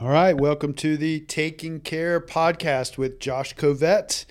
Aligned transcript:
All 0.00 0.10
right, 0.10 0.34
welcome 0.34 0.74
to 0.74 0.96
the 0.96 1.18
Taking 1.18 1.80
Care 1.80 2.20
podcast 2.20 2.98
with 2.98 3.18
Josh 3.18 3.56
Covette. 3.56 4.26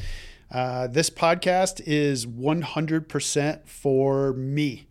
Uh, 0.50 0.88
this 0.88 1.10
podcast 1.10 1.82
is 1.86 2.26
100% 2.26 3.68
for 3.68 4.32
me. 4.32 4.87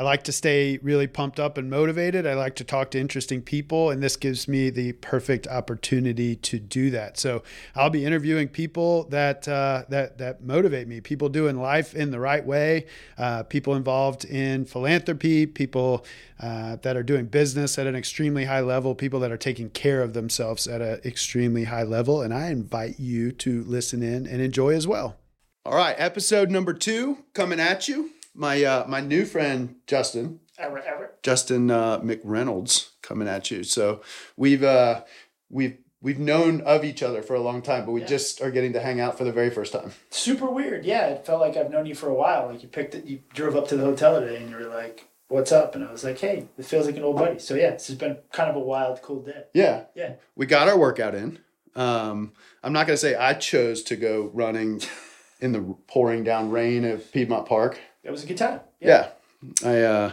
I 0.00 0.02
like 0.02 0.22
to 0.24 0.32
stay 0.32 0.78
really 0.82 1.06
pumped 1.06 1.38
up 1.38 1.58
and 1.58 1.68
motivated. 1.68 2.26
I 2.26 2.32
like 2.32 2.54
to 2.54 2.64
talk 2.64 2.90
to 2.92 2.98
interesting 2.98 3.42
people, 3.42 3.90
and 3.90 4.02
this 4.02 4.16
gives 4.16 4.48
me 4.48 4.70
the 4.70 4.92
perfect 4.92 5.46
opportunity 5.46 6.36
to 6.36 6.58
do 6.58 6.88
that. 6.92 7.18
So 7.18 7.42
I'll 7.76 7.90
be 7.90 8.06
interviewing 8.06 8.48
people 8.48 9.04
that 9.10 9.46
uh, 9.46 9.84
that 9.90 10.16
that 10.16 10.42
motivate 10.42 10.88
me. 10.88 11.02
People 11.02 11.28
doing 11.28 11.60
life 11.60 11.94
in 11.94 12.12
the 12.12 12.18
right 12.18 12.46
way. 12.46 12.86
Uh, 13.18 13.42
people 13.42 13.74
involved 13.74 14.24
in 14.24 14.64
philanthropy. 14.64 15.44
People 15.44 16.06
uh, 16.40 16.76
that 16.76 16.96
are 16.96 17.02
doing 17.02 17.26
business 17.26 17.78
at 17.78 17.86
an 17.86 17.94
extremely 17.94 18.46
high 18.46 18.62
level. 18.62 18.94
People 18.94 19.20
that 19.20 19.30
are 19.30 19.36
taking 19.36 19.68
care 19.68 20.00
of 20.00 20.14
themselves 20.14 20.66
at 20.66 20.80
an 20.80 21.02
extremely 21.04 21.64
high 21.64 21.82
level. 21.82 22.22
And 22.22 22.32
I 22.32 22.48
invite 22.48 22.98
you 22.98 23.32
to 23.32 23.64
listen 23.64 24.02
in 24.02 24.26
and 24.26 24.40
enjoy 24.40 24.70
as 24.70 24.86
well. 24.86 25.18
All 25.66 25.74
right, 25.76 25.94
episode 25.98 26.50
number 26.50 26.72
two 26.72 27.18
coming 27.34 27.60
at 27.60 27.86
you 27.86 28.12
my 28.34 28.62
uh, 28.64 28.84
my 28.88 29.00
new 29.00 29.24
friend 29.24 29.76
Justin. 29.86 30.40
Everett, 30.58 30.84
Everett. 30.84 31.22
Justin 31.22 31.70
uh, 31.70 32.00
McReynolds 32.00 32.90
coming 33.02 33.28
at 33.28 33.50
you. 33.50 33.64
So 33.64 34.02
we've 34.36 34.62
uh, 34.62 35.04
we've 35.48 35.78
we've 36.00 36.18
known 36.18 36.60
of 36.62 36.84
each 36.84 37.02
other 37.02 37.22
for 37.22 37.34
a 37.34 37.40
long 37.40 37.62
time, 37.62 37.84
but 37.84 37.92
we 37.92 38.00
yeah. 38.02 38.06
just 38.06 38.40
are 38.40 38.50
getting 38.50 38.72
to 38.74 38.80
hang 38.80 39.00
out 39.00 39.18
for 39.18 39.24
the 39.24 39.32
very 39.32 39.50
first 39.50 39.72
time. 39.72 39.92
Super 40.10 40.50
weird. 40.50 40.84
Yeah, 40.84 41.06
it 41.08 41.26
felt 41.26 41.40
like 41.40 41.56
I've 41.56 41.70
known 41.70 41.86
you 41.86 41.94
for 41.94 42.08
a 42.08 42.14
while. 42.14 42.48
Like 42.48 42.62
you 42.62 42.68
picked 42.68 42.94
it, 42.94 43.04
you 43.04 43.20
drove 43.34 43.56
up 43.56 43.68
to 43.68 43.76
the 43.76 43.84
hotel 43.84 44.20
today, 44.20 44.36
and 44.36 44.50
you 44.50 44.56
were 44.56 44.64
like, 44.64 45.08
"What's 45.28 45.52
up?" 45.52 45.74
And 45.74 45.84
I 45.84 45.90
was 45.90 46.04
like, 46.04 46.18
"Hey, 46.18 46.46
it 46.58 46.64
feels 46.64 46.86
like 46.86 46.96
an 46.96 47.02
old 47.02 47.16
buddy." 47.16 47.38
So 47.38 47.54
yeah, 47.54 47.70
this 47.70 47.88
has 47.88 47.96
been 47.96 48.18
kind 48.32 48.50
of 48.50 48.56
a 48.56 48.60
wild, 48.60 49.02
cool 49.02 49.22
day. 49.22 49.44
Yeah. 49.54 49.84
Yeah. 49.94 50.14
We 50.36 50.46
got 50.46 50.68
our 50.68 50.78
workout 50.78 51.14
in. 51.14 51.38
Um, 51.74 52.32
I'm 52.62 52.72
not 52.72 52.86
gonna 52.86 52.96
say 52.96 53.14
I 53.14 53.34
chose 53.34 53.82
to 53.84 53.96
go 53.96 54.30
running 54.34 54.82
in 55.40 55.52
the 55.52 55.76
pouring 55.86 56.24
down 56.24 56.50
rain 56.50 56.84
of 56.84 57.10
Piedmont 57.12 57.46
Park 57.46 57.78
it 58.02 58.10
was 58.10 58.24
a 58.24 58.26
good 58.26 58.36
time. 58.36 58.60
Yeah. 58.80 59.10
yeah. 59.62 59.68
I 59.70 59.80
uh 59.82 60.12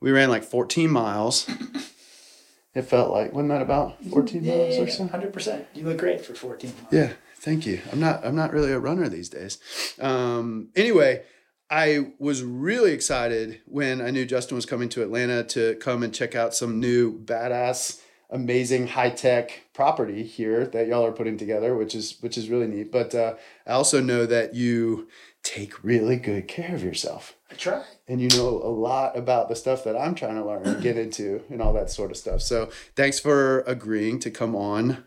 we 0.00 0.10
ran 0.10 0.30
like 0.30 0.44
14 0.44 0.90
miles. 0.90 1.48
it 2.74 2.82
felt 2.82 3.10
like 3.10 3.32
wasn't 3.32 3.50
that 3.50 3.62
about 3.62 4.02
14 4.04 4.44
yeah, 4.44 4.56
miles 4.56 4.76
yeah, 4.76 4.82
or 4.82 4.88
so? 4.88 5.06
100%. 5.06 5.64
You 5.74 5.84
look 5.84 5.98
great 5.98 6.24
for 6.24 6.34
14 6.34 6.72
miles. 6.74 6.92
Yeah. 6.92 7.12
Thank 7.36 7.66
you. 7.66 7.80
I'm 7.92 8.00
not 8.00 8.24
I'm 8.24 8.36
not 8.36 8.52
really 8.52 8.72
a 8.72 8.78
runner 8.78 9.08
these 9.08 9.28
days. 9.28 9.58
Um 10.00 10.68
anyway, 10.76 11.22
I 11.70 12.12
was 12.18 12.42
really 12.42 12.92
excited 12.92 13.60
when 13.66 14.00
I 14.00 14.10
knew 14.10 14.26
Justin 14.26 14.56
was 14.56 14.66
coming 14.66 14.88
to 14.90 15.02
Atlanta 15.02 15.44
to 15.44 15.76
come 15.76 16.02
and 16.02 16.12
check 16.12 16.34
out 16.34 16.54
some 16.54 16.80
new 16.80 17.18
badass 17.18 18.00
amazing 18.30 18.88
high 18.88 19.10
tech 19.10 19.64
property 19.72 20.22
here 20.22 20.66
that 20.66 20.86
y'all 20.86 21.04
are 21.04 21.12
putting 21.12 21.36
together, 21.36 21.76
which 21.76 21.94
is 21.94 22.18
which 22.20 22.38
is 22.38 22.48
really 22.48 22.66
neat. 22.66 22.92
But 22.92 23.14
uh, 23.14 23.34
I 23.66 23.72
also 23.72 24.00
know 24.00 24.26
that 24.26 24.54
you 24.54 25.08
take 25.42 25.82
really 25.82 26.16
good 26.16 26.48
care 26.48 26.74
of 26.74 26.82
yourself. 26.84 27.36
I 27.50 27.54
try. 27.54 27.84
And 28.06 28.20
you 28.20 28.28
know 28.28 28.48
a 28.48 28.68
lot 28.70 29.16
about 29.16 29.48
the 29.48 29.56
stuff 29.56 29.84
that 29.84 29.96
I'm 29.96 30.14
trying 30.14 30.36
to 30.36 30.44
learn 30.44 30.66
and 30.66 30.82
get 30.82 30.96
into 30.96 31.42
and 31.50 31.60
all 31.62 31.72
that 31.72 31.90
sort 31.90 32.10
of 32.10 32.16
stuff. 32.16 32.42
So 32.42 32.70
thanks 32.96 33.18
for 33.18 33.60
agreeing 33.60 34.20
to 34.20 34.30
come 34.30 34.54
on 34.54 35.04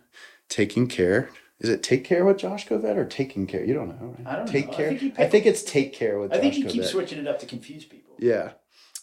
taking 0.50 0.88
care. 0.88 1.30
Is 1.60 1.70
it 1.70 1.82
take 1.82 2.04
care 2.04 2.26
with 2.26 2.38
Josh 2.38 2.68
Covette 2.68 2.98
or 2.98 3.06
taking 3.06 3.48
care? 3.48 3.64
You 3.64 3.74
don't 3.74 3.88
know, 3.90 4.16
right? 4.18 4.28
I 4.28 4.36
don't 4.36 4.48
take 4.48 4.68
know. 4.72 4.78
care. 4.78 4.90
I 4.92 4.98
think, 4.98 5.20
I 5.20 5.30
think, 5.30 5.46
it's 5.46 5.64
take 5.64 5.94
care 5.94 6.20
with. 6.20 6.34
I 6.34 6.36
Josh 6.36 6.42
think 6.42 6.56
you 6.56 6.64
Covette. 6.64 6.74
keep 6.74 6.84
switching 6.84 7.20
it 7.20 7.28
up 7.28 7.40
to 7.40 7.46
confuse 7.46 7.86
people. 7.86 8.16
Yeah. 8.20 8.52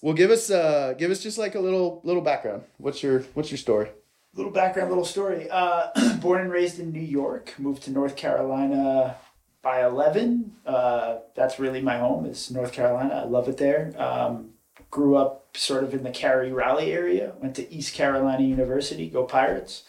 Well, 0.02 0.14
give 0.14 0.30
us 0.30 0.50
uh, 0.50 0.94
give 0.98 1.10
us 1.10 1.22
just 1.22 1.38
like 1.38 1.54
a 1.54 1.60
little 1.60 2.00
little 2.04 2.22
background. 2.22 2.64
What's 2.76 3.02
your 3.02 3.20
what's 3.34 3.50
your 3.50 3.58
story? 3.58 3.88
Little 4.34 4.52
background, 4.52 4.90
little 4.90 5.04
story. 5.04 5.48
Uh, 5.50 5.88
born 6.20 6.42
and 6.42 6.52
raised 6.52 6.78
in 6.78 6.92
New 6.92 7.00
York, 7.00 7.54
moved 7.58 7.82
to 7.84 7.90
North 7.90 8.16
Carolina 8.16 9.16
by 9.62 9.84
11. 9.84 10.52
Uh, 10.64 11.18
that's 11.34 11.58
really 11.58 11.82
my 11.82 11.98
home 11.98 12.24
is 12.26 12.50
North 12.50 12.72
Carolina. 12.72 13.14
I 13.14 13.24
love 13.24 13.48
it 13.48 13.56
there. 13.56 13.92
Um, 13.98 14.50
grew 14.90 15.16
up 15.16 15.56
sort 15.56 15.84
of 15.84 15.94
in 15.94 16.02
the 16.02 16.10
Cary 16.10 16.52
Raleigh 16.52 16.92
area. 16.92 17.34
Went 17.40 17.56
to 17.56 17.72
East 17.72 17.94
Carolina 17.94 18.42
University. 18.42 19.08
Go 19.08 19.24
Pirates. 19.24 19.82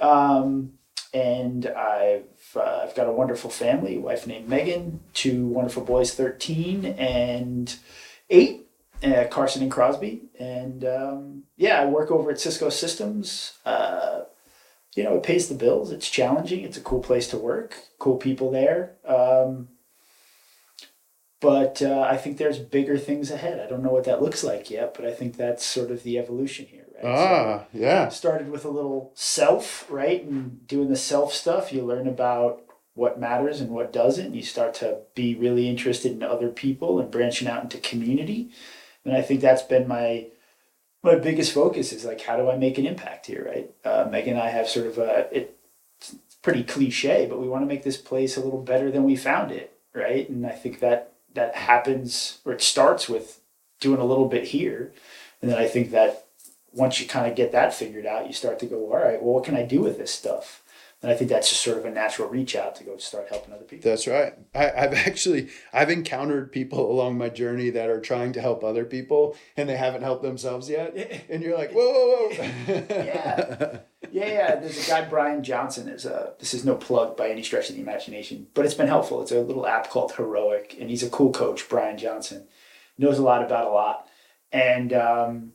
Um, 0.00 0.72
and 1.14 1.66
I've 1.66 2.24
uh, 2.54 2.80
I've 2.84 2.94
got 2.94 3.08
a 3.08 3.12
wonderful 3.12 3.48
family. 3.50 3.96
Wife 3.96 4.26
named 4.26 4.48
Megan. 4.48 5.00
Two 5.14 5.46
wonderful 5.46 5.84
boys, 5.84 6.14
thirteen 6.14 6.84
and 6.84 7.74
eight. 8.28 8.65
Uh, 9.02 9.24
Carson 9.30 9.62
and 9.62 9.70
Crosby. 9.70 10.22
And 10.38 10.84
um, 10.84 11.42
yeah, 11.56 11.80
I 11.80 11.86
work 11.86 12.10
over 12.10 12.30
at 12.30 12.40
Cisco 12.40 12.70
Systems. 12.70 13.58
Uh, 13.64 14.22
you 14.94 15.04
know, 15.04 15.16
it 15.16 15.22
pays 15.22 15.48
the 15.48 15.54
bills. 15.54 15.92
It's 15.92 16.08
challenging. 16.08 16.64
It's 16.64 16.78
a 16.78 16.82
cool 16.82 17.00
place 17.00 17.28
to 17.28 17.36
work. 17.36 17.76
Cool 17.98 18.16
people 18.16 18.50
there. 18.50 18.96
Um, 19.06 19.68
but 21.40 21.82
uh, 21.82 22.00
I 22.00 22.16
think 22.16 22.38
there's 22.38 22.58
bigger 22.58 22.96
things 22.96 23.30
ahead. 23.30 23.60
I 23.60 23.68
don't 23.68 23.82
know 23.82 23.92
what 23.92 24.04
that 24.04 24.22
looks 24.22 24.42
like 24.42 24.70
yet, 24.70 24.94
but 24.94 25.04
I 25.04 25.12
think 25.12 25.36
that's 25.36 25.64
sort 25.64 25.90
of 25.90 26.02
the 26.02 26.18
evolution 26.18 26.64
here, 26.66 26.86
right? 26.94 27.04
Ah, 27.04 27.58
so 27.72 27.78
yeah. 27.78 28.08
Started 28.08 28.50
with 28.50 28.64
a 28.64 28.70
little 28.70 29.12
self, 29.14 29.86
right, 29.90 30.24
and 30.24 30.66
doing 30.66 30.88
the 30.88 30.96
self 30.96 31.34
stuff. 31.34 31.72
You 31.72 31.84
learn 31.84 32.08
about 32.08 32.62
what 32.94 33.20
matters 33.20 33.60
and 33.60 33.70
what 33.70 33.92
doesn't. 33.92 34.34
You 34.34 34.42
start 34.42 34.72
to 34.76 35.00
be 35.14 35.34
really 35.34 35.68
interested 35.68 36.12
in 36.12 36.22
other 36.22 36.48
people 36.48 36.98
and 36.98 37.10
branching 37.10 37.46
out 37.46 37.62
into 37.62 37.78
community. 37.78 38.50
And 39.06 39.16
I 39.16 39.22
think 39.22 39.40
that's 39.40 39.62
been 39.62 39.86
my 39.88 40.26
my 41.02 41.14
biggest 41.14 41.52
focus 41.52 41.92
is 41.92 42.04
like 42.04 42.20
how 42.20 42.36
do 42.36 42.50
I 42.50 42.56
make 42.56 42.78
an 42.78 42.86
impact 42.86 43.26
here, 43.26 43.46
right? 43.46 43.70
Uh, 43.84 44.08
Megan 44.10 44.34
and 44.34 44.42
I 44.42 44.50
have 44.50 44.68
sort 44.68 44.86
of 44.86 44.98
a 44.98 45.28
it's 45.30 46.16
pretty 46.42 46.64
cliche, 46.64 47.26
but 47.28 47.40
we 47.40 47.48
want 47.48 47.62
to 47.62 47.66
make 47.66 47.84
this 47.84 47.96
place 47.96 48.36
a 48.36 48.40
little 48.40 48.62
better 48.62 48.90
than 48.90 49.04
we 49.04 49.16
found 49.16 49.52
it, 49.52 49.78
right? 49.94 50.28
And 50.28 50.46
I 50.46 50.50
think 50.50 50.80
that 50.80 51.12
that 51.34 51.54
happens 51.54 52.38
or 52.44 52.52
it 52.52 52.62
starts 52.62 53.08
with 53.08 53.40
doing 53.78 54.00
a 54.00 54.04
little 54.04 54.28
bit 54.28 54.44
here, 54.44 54.92
and 55.40 55.50
then 55.50 55.58
I 55.58 55.66
think 55.66 55.90
that 55.92 56.26
once 56.72 57.00
you 57.00 57.06
kind 57.06 57.26
of 57.26 57.36
get 57.36 57.52
that 57.52 57.74
figured 57.74 58.06
out, 58.06 58.26
you 58.26 58.32
start 58.32 58.58
to 58.58 58.66
go, 58.66 58.92
all 58.92 58.98
right, 58.98 59.22
well, 59.22 59.34
what 59.34 59.44
can 59.44 59.56
I 59.56 59.62
do 59.62 59.80
with 59.80 59.96
this 59.96 60.10
stuff? 60.12 60.62
And 61.02 61.12
I 61.12 61.14
think 61.14 61.28
that's 61.28 61.50
just 61.50 61.62
sort 61.62 61.76
of 61.76 61.84
a 61.84 61.90
natural 61.90 62.28
reach 62.28 62.56
out 62.56 62.74
to 62.76 62.84
go 62.84 62.96
start 62.96 63.28
helping 63.28 63.52
other 63.52 63.64
people. 63.64 63.90
That's 63.90 64.06
right. 64.06 64.32
I, 64.54 64.64
have 64.74 64.94
actually 64.94 65.50
I've 65.72 65.90
encountered 65.90 66.52
people 66.52 66.90
along 66.90 67.18
my 67.18 67.28
journey 67.28 67.68
that 67.70 67.90
are 67.90 68.00
trying 68.00 68.32
to 68.32 68.40
help 68.40 68.64
other 68.64 68.84
people 68.84 69.36
and 69.56 69.68
they 69.68 69.76
haven't 69.76 70.02
helped 70.02 70.22
themselves 70.22 70.70
yet. 70.70 70.96
And 71.28 71.42
you're 71.42 71.56
like, 71.56 71.72
whoa, 71.72 71.92
whoa, 71.92 72.28
whoa. 72.30 72.86
yeah. 72.88 73.78
Yeah, 74.12 74.26
yeah. 74.26 74.54
There's 74.56 74.86
a 74.86 74.88
guy, 74.88 75.04
Brian 75.04 75.42
Johnson. 75.42 75.88
is 75.88 76.06
a 76.06 76.34
this 76.38 76.54
is 76.54 76.64
no 76.64 76.76
plug 76.76 77.16
by 77.16 77.28
any 77.28 77.42
stretch 77.42 77.68
of 77.68 77.74
the 77.74 77.82
imagination, 77.82 78.46
but 78.54 78.64
it's 78.64 78.74
been 78.74 78.86
helpful. 78.86 79.20
It's 79.20 79.32
a 79.32 79.40
little 79.40 79.66
app 79.66 79.90
called 79.90 80.12
Heroic, 80.12 80.76
and 80.78 80.88
he's 80.88 81.02
a 81.02 81.10
cool 81.10 81.32
coach, 81.32 81.68
Brian 81.68 81.98
Johnson. 81.98 82.46
Knows 82.98 83.18
a 83.18 83.22
lot 83.22 83.44
about 83.44 83.66
a 83.66 83.70
lot. 83.70 84.08
And 84.52 84.92
um, 84.92 85.52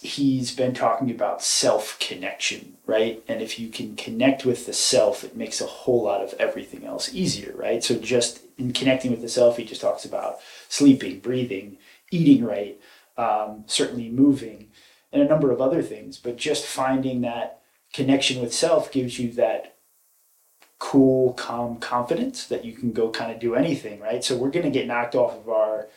he's 0.00 0.54
been 0.54 0.72
talking 0.72 1.10
about 1.10 1.42
self 1.42 1.98
connection, 1.98 2.76
right? 2.86 3.22
And 3.28 3.42
if 3.42 3.58
you 3.58 3.68
can 3.68 3.96
connect 3.96 4.44
with 4.44 4.66
the 4.66 4.72
self, 4.72 5.24
it 5.24 5.36
makes 5.36 5.60
a 5.60 5.66
whole 5.66 6.02
lot 6.02 6.22
of 6.22 6.34
everything 6.34 6.84
else 6.84 7.14
easier, 7.14 7.54
right? 7.54 7.84
So 7.84 7.96
just 7.96 8.40
in 8.58 8.72
connecting 8.72 9.10
with 9.10 9.20
the 9.20 9.28
self, 9.28 9.56
he 9.56 9.64
just 9.64 9.80
talks 9.80 10.04
about 10.04 10.38
sleeping, 10.68 11.20
breathing, 11.20 11.78
eating 12.10 12.44
right, 12.44 12.80
um, 13.16 13.64
certainly 13.66 14.08
moving, 14.08 14.68
and 15.12 15.22
a 15.22 15.28
number 15.28 15.50
of 15.50 15.60
other 15.60 15.82
things. 15.82 16.16
But 16.16 16.36
just 16.36 16.64
finding 16.64 17.20
that 17.20 17.60
connection 17.92 18.40
with 18.40 18.54
self 18.54 18.90
gives 18.90 19.18
you 19.18 19.32
that 19.32 19.76
cool, 20.78 21.34
calm 21.34 21.76
confidence 21.76 22.46
that 22.46 22.64
you 22.64 22.72
can 22.72 22.92
go 22.92 23.10
kind 23.10 23.30
of 23.30 23.38
do 23.38 23.54
anything, 23.54 24.00
right? 24.00 24.24
So 24.24 24.36
we're 24.36 24.50
going 24.50 24.64
to 24.64 24.70
get 24.70 24.86
knocked 24.86 25.14
off 25.14 25.36
of 25.36 25.48
our 25.48 25.88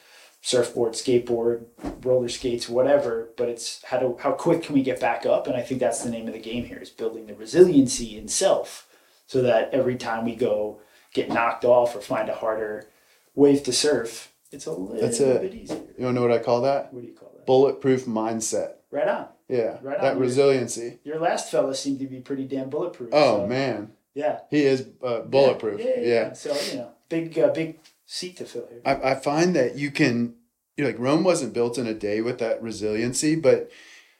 surfboard, 0.44 0.94
skateboard, 0.94 1.64
roller 2.04 2.28
skates, 2.28 2.70
whatever. 2.70 3.30
But 3.36 3.50
it's 3.50 3.84
how 3.86 4.18
how 4.20 4.34
quick 4.34 4.62
can 4.62 4.76
we 4.76 4.84
get 4.84 5.00
back 5.00 5.26
up? 5.26 5.48
And 5.48 5.56
I 5.56 5.62
think 5.62 5.80
that's 5.80 6.04
the 6.04 6.12
name 6.12 6.28
of 6.28 6.34
the 6.34 6.40
game 6.40 6.66
here 6.66 6.78
is 6.78 6.92
building 6.92 7.26
the 7.26 7.34
resiliency 7.34 8.16
in 8.16 8.28
self, 8.28 8.88
so 9.25 9.42
that 9.42 9.74
every 9.74 9.95
time 9.95 10.25
we 10.25 10.36
go 10.36 10.80
get 11.13 11.30
knocked 11.30 11.66
off 11.66 11.95
or 11.95 12.01
find 12.01 12.30
a 12.30 12.36
harder 12.36 12.88
wave 13.34 13.63
to 13.63 13.74
surf, 13.74 14.31
it's 14.51 14.68
a 14.68 14.72
little 14.72 15.01
that's 15.01 15.19
a, 15.19 15.40
bit 15.40 15.56
easier. 15.56 15.78
You 15.98 16.06
want 16.06 16.16
to 16.16 16.22
know 16.22 16.28
what 16.28 16.31
I 16.31 16.44
call 16.44 16.62
that? 16.62 16.94
What 16.94 17.01
do 17.01 17.07
you 17.07 17.13
call 17.13 17.31
that? 17.36 17.48
Bulletproof 17.48 18.06
mindset. 18.06 18.74
Right 18.92 19.07
on. 19.07 19.28
Yeah. 19.48 19.78
Right 19.81 19.98
on. 19.98 20.04
That 20.04 20.18
resiliency. 20.18 21.00
Your, 21.04 21.16
your 21.16 21.24
last 21.24 21.50
fella 21.50 21.74
seemed 21.74 22.00
to 22.00 22.07
be 22.07 22.19
pretty 22.19 22.45
damn 22.45 22.69
bulletproof. 22.69 23.10
Oh 23.13 23.40
so. 23.40 23.48
man. 23.48 23.92
Yeah. 24.13 24.42
He 24.51 24.63
is 24.66 24.90
uh, 25.01 25.22
bulletproof. 25.22 25.80
Yeah, 25.80 25.86
yeah, 25.86 26.01
yeah, 26.01 26.07
yeah. 26.07 26.34
So 26.34 26.56
you 26.69 26.78
know, 26.80 26.90
big 27.10 27.40
uh, 27.40 27.51
big 27.51 27.80
seat 28.13 28.38
to 28.38 28.45
fill 28.45 28.68
here. 28.69 28.81
I, 28.86 29.12
I 29.12 29.15
find 29.15 29.56
that 29.56 29.75
you 29.75 29.89
can, 29.89 30.36
you 30.77 30.83
know, 30.83 30.89
like 30.92 31.00
Rome 31.00 31.24
wasn't 31.24 31.54
built 31.54 31.80
in 31.80 31.88
a 31.88 31.95
day 31.95 32.21
with 32.21 32.38
that 32.38 32.62
resiliency, 32.62 33.36
but 33.36 33.71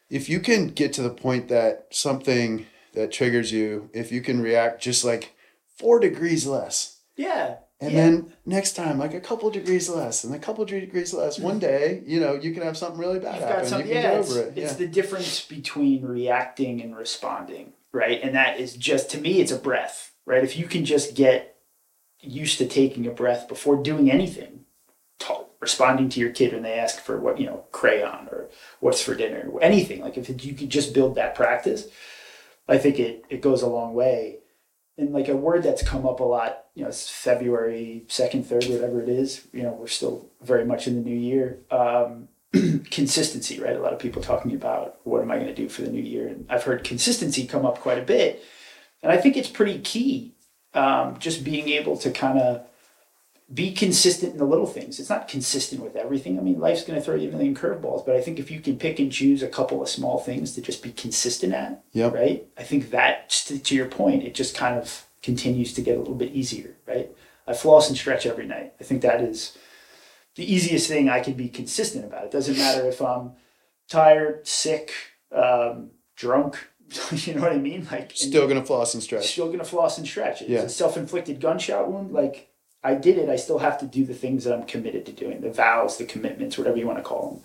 if 0.10 0.30
you 0.30 0.40
can 0.40 0.70
get 0.70 0.94
to 0.94 1.04
the 1.04 1.12
point 1.12 1.48
that 1.50 1.88
something 1.92 2.66
that 2.94 3.12
triggers 3.12 3.52
you, 3.52 3.92
if 3.94 4.12
you 4.12 4.22
can 4.22 4.42
react 4.42 4.82
just 4.82 5.06
like 5.06 5.36
four 5.78 6.00
degrees 6.00 6.48
less. 6.48 7.02
Yeah. 7.16 7.58
And 7.80 7.92
yeah. 7.92 8.02
then 8.02 8.34
next 8.48 8.74
time, 8.74 8.98
like 8.98 9.14
a 9.14 9.20
couple 9.20 9.52
degrees 9.52 9.90
less, 9.90 10.24
and 10.24 10.34
a 10.34 10.40
couple 10.40 10.66
degrees 10.66 11.14
less. 11.14 11.38
One 11.38 11.60
mm-hmm. 11.60 11.60
day, 11.60 12.04
you 12.08 12.20
know, 12.20 12.34
you 12.34 12.52
can 12.54 12.64
have 12.64 12.78
something 12.78 13.00
really 13.00 13.20
bad 13.20 13.36
You've 13.36 13.50
happen. 13.50 13.68
Some, 13.68 13.82
you 13.82 13.94
yeah, 13.94 14.02
get 14.02 14.14
over 14.16 14.40
it. 14.40 14.58
It's 14.58 14.72
yeah. 14.72 14.78
the 14.78 14.88
difference 14.88 15.46
between 15.46 16.04
reacting 16.04 16.82
and 16.82 16.96
responding, 16.96 17.74
right? 17.92 18.20
And 18.24 18.36
that 18.36 18.60
is 18.60 18.76
just 18.76 19.12
to 19.12 19.20
me, 19.20 19.42
it's 19.42 19.52
a 19.52 19.60
breath, 19.60 20.14
right? 20.26 20.44
If 20.44 20.58
you 20.58 20.66
can 20.66 20.86
just 20.86 21.16
get 21.16 21.53
used 22.24 22.58
to 22.58 22.68
taking 22.68 23.06
a 23.08 23.12
breath 23.12 23.48
before 23.48 23.82
doing 23.82 24.10
anything, 24.10 24.66
responding 25.64 26.10
to 26.10 26.20
your 26.20 26.32
kid 26.32 26.52
when 26.52 26.62
they 26.62 26.74
ask 26.74 27.00
for 27.00 27.18
what 27.18 27.40
you 27.40 27.46
know 27.46 27.64
crayon 27.72 28.28
or 28.32 28.50
what's 28.82 29.02
for 29.02 29.16
dinner, 29.16 29.50
anything 29.62 30.02
like 30.02 30.18
if 30.18 30.46
you 30.46 30.54
could 30.54 30.70
just 30.70 30.94
build 30.94 31.16
that 31.16 31.36
practice, 31.36 31.88
I 32.68 32.78
think 32.78 33.00
it 33.00 33.24
it 33.30 33.42
goes 33.42 33.62
a 33.62 33.68
long 33.68 33.94
way. 33.94 34.40
And 34.98 35.12
like 35.12 35.28
a 35.28 35.36
word 35.36 35.64
that's 35.64 35.82
come 35.82 36.06
up 36.06 36.20
a 36.20 36.24
lot, 36.24 36.66
you 36.76 36.84
know, 36.84 36.90
it's 36.90 37.10
February 37.10 38.04
second, 38.10 38.46
third, 38.46 38.66
whatever 38.66 39.02
it 39.02 39.10
is. 39.10 39.48
You 39.52 39.64
know, 39.64 39.72
we're 39.72 39.88
still 39.88 40.30
very 40.42 40.66
much 40.66 40.86
in 40.86 40.96
the 40.96 41.10
new 41.10 41.18
year. 41.18 41.60
Um, 41.72 42.28
consistency, 42.92 43.60
right? 43.60 43.76
A 43.76 43.80
lot 43.80 43.94
of 43.94 44.00
people 44.00 44.22
talking 44.22 44.54
about 44.54 45.00
what 45.04 45.24
am 45.24 45.32
I 45.32 45.38
going 45.38 45.48
to 45.48 45.56
do 45.56 45.68
for 45.68 45.82
the 45.82 45.90
new 45.90 46.02
year, 46.02 46.28
and 46.28 46.46
I've 46.50 46.64
heard 46.64 46.84
consistency 46.84 47.48
come 47.48 47.66
up 47.66 47.80
quite 47.80 47.98
a 47.98 48.04
bit, 48.04 48.44
and 49.02 49.12
I 49.12 49.18
think 49.18 49.36
it's 49.36 49.50
pretty 49.50 49.80
key. 49.80 50.36
Um, 50.74 51.18
just 51.20 51.44
being 51.44 51.70
able 51.70 51.98
to 51.98 52.10
kind 52.12 52.40
of 52.40 52.66
be 53.54 53.72
consistent 53.72 54.32
in 54.32 54.38
the 54.40 54.46
little 54.46 54.66
things. 54.66 55.00
It's 55.00 55.10
not 55.10 55.28
consistent 55.28 55.84
with 55.84 55.96
everything. 55.96 56.40
I 56.40 56.42
mean, 56.42 56.60
life's 56.60 56.84
going 56.84 56.98
to 56.98 57.06
throw 57.06 57.14
you 57.16 57.30
a 57.30 57.32
million 57.32 57.54
curveballs, 57.54 58.04
but 58.06 58.16
I 58.16 58.22
think 58.22 58.40
if 58.40 58.50
you 58.50 58.60
can 58.60 58.78
pick 58.80 58.98
and 58.98 59.12
choose 59.12 59.44
a 59.44 59.48
couple 59.48 59.82
of 59.84 59.90
small 59.90 60.18
things 60.20 60.54
to 60.56 60.62
just 60.62 60.82
be 60.82 60.92
consistent 60.92 61.54
at, 61.54 61.84
Yep. 61.92 62.14
right? 62.14 62.48
I 62.58 62.64
think 62.64 62.90
that, 62.90 63.30
to 63.48 63.60
to 63.60 63.76
your 63.76 63.86
point, 63.86 64.24
it 64.24 64.34
just 64.34 64.56
kind 64.56 64.80
of 64.80 65.06
continues 65.22 65.74
to 65.76 65.82
get 65.82 65.96
a 65.96 66.00
little 66.00 66.16
bit 66.16 66.32
easier, 66.32 66.76
right? 66.88 67.10
I 67.46 67.54
floss 67.54 67.90
and 67.90 67.98
stretch 67.98 68.26
every 68.26 68.48
night. 68.48 68.74
I 68.80 68.84
think 68.84 69.02
that 69.04 69.22
is 69.22 69.56
the 70.36 70.52
easiest 70.52 70.88
thing 70.88 71.08
I 71.10 71.20
can 71.20 71.34
be 71.34 71.50
consistent 71.50 72.06
about. 72.06 72.24
It 72.26 72.32
doesn't 72.32 72.58
matter 72.58 72.88
if 72.88 73.02
I'm 73.02 73.34
tired, 73.88 74.48
sick, 74.48 74.92
um, 75.32 75.92
drunk. 76.16 76.70
you 77.28 77.34
know 77.36 77.42
what 77.42 77.52
I 77.52 77.58
mean? 77.58 77.88
Like 77.92 78.12
Still 78.16 78.48
gonna 78.48 78.64
floss 78.66 78.94
and 78.94 79.02
stretch. 79.04 79.28
still 79.32 79.50
gonna 79.52 79.64
floss 79.64 79.98
and 79.98 80.08
stretch. 80.08 80.42
It's 80.42 80.50
Yeah. 80.50 80.60
a 80.62 80.70
self-inflicted 80.70 81.40
gunshot 81.40 81.90
wound. 81.92 82.12
Like 82.14 82.50
I 82.84 82.96
did 82.96 83.18
it, 83.18 83.30
I 83.30 83.36
still 83.38 83.60
have 83.60 83.78
to 83.80 83.86
do 83.86 84.06
the 84.06 84.14
things 84.14 84.44
that 84.44 84.54
I'm 84.54 84.66
committed 84.66 85.06
to 85.06 85.12
doing, 85.12 85.42
the 85.42 85.52
vows, 85.52 85.98
the 85.98 86.06
commitments, 86.06 86.58
whatever 86.58 86.78
you 86.78 86.86
want 86.88 87.00
to 87.00 87.04
call 87.04 87.44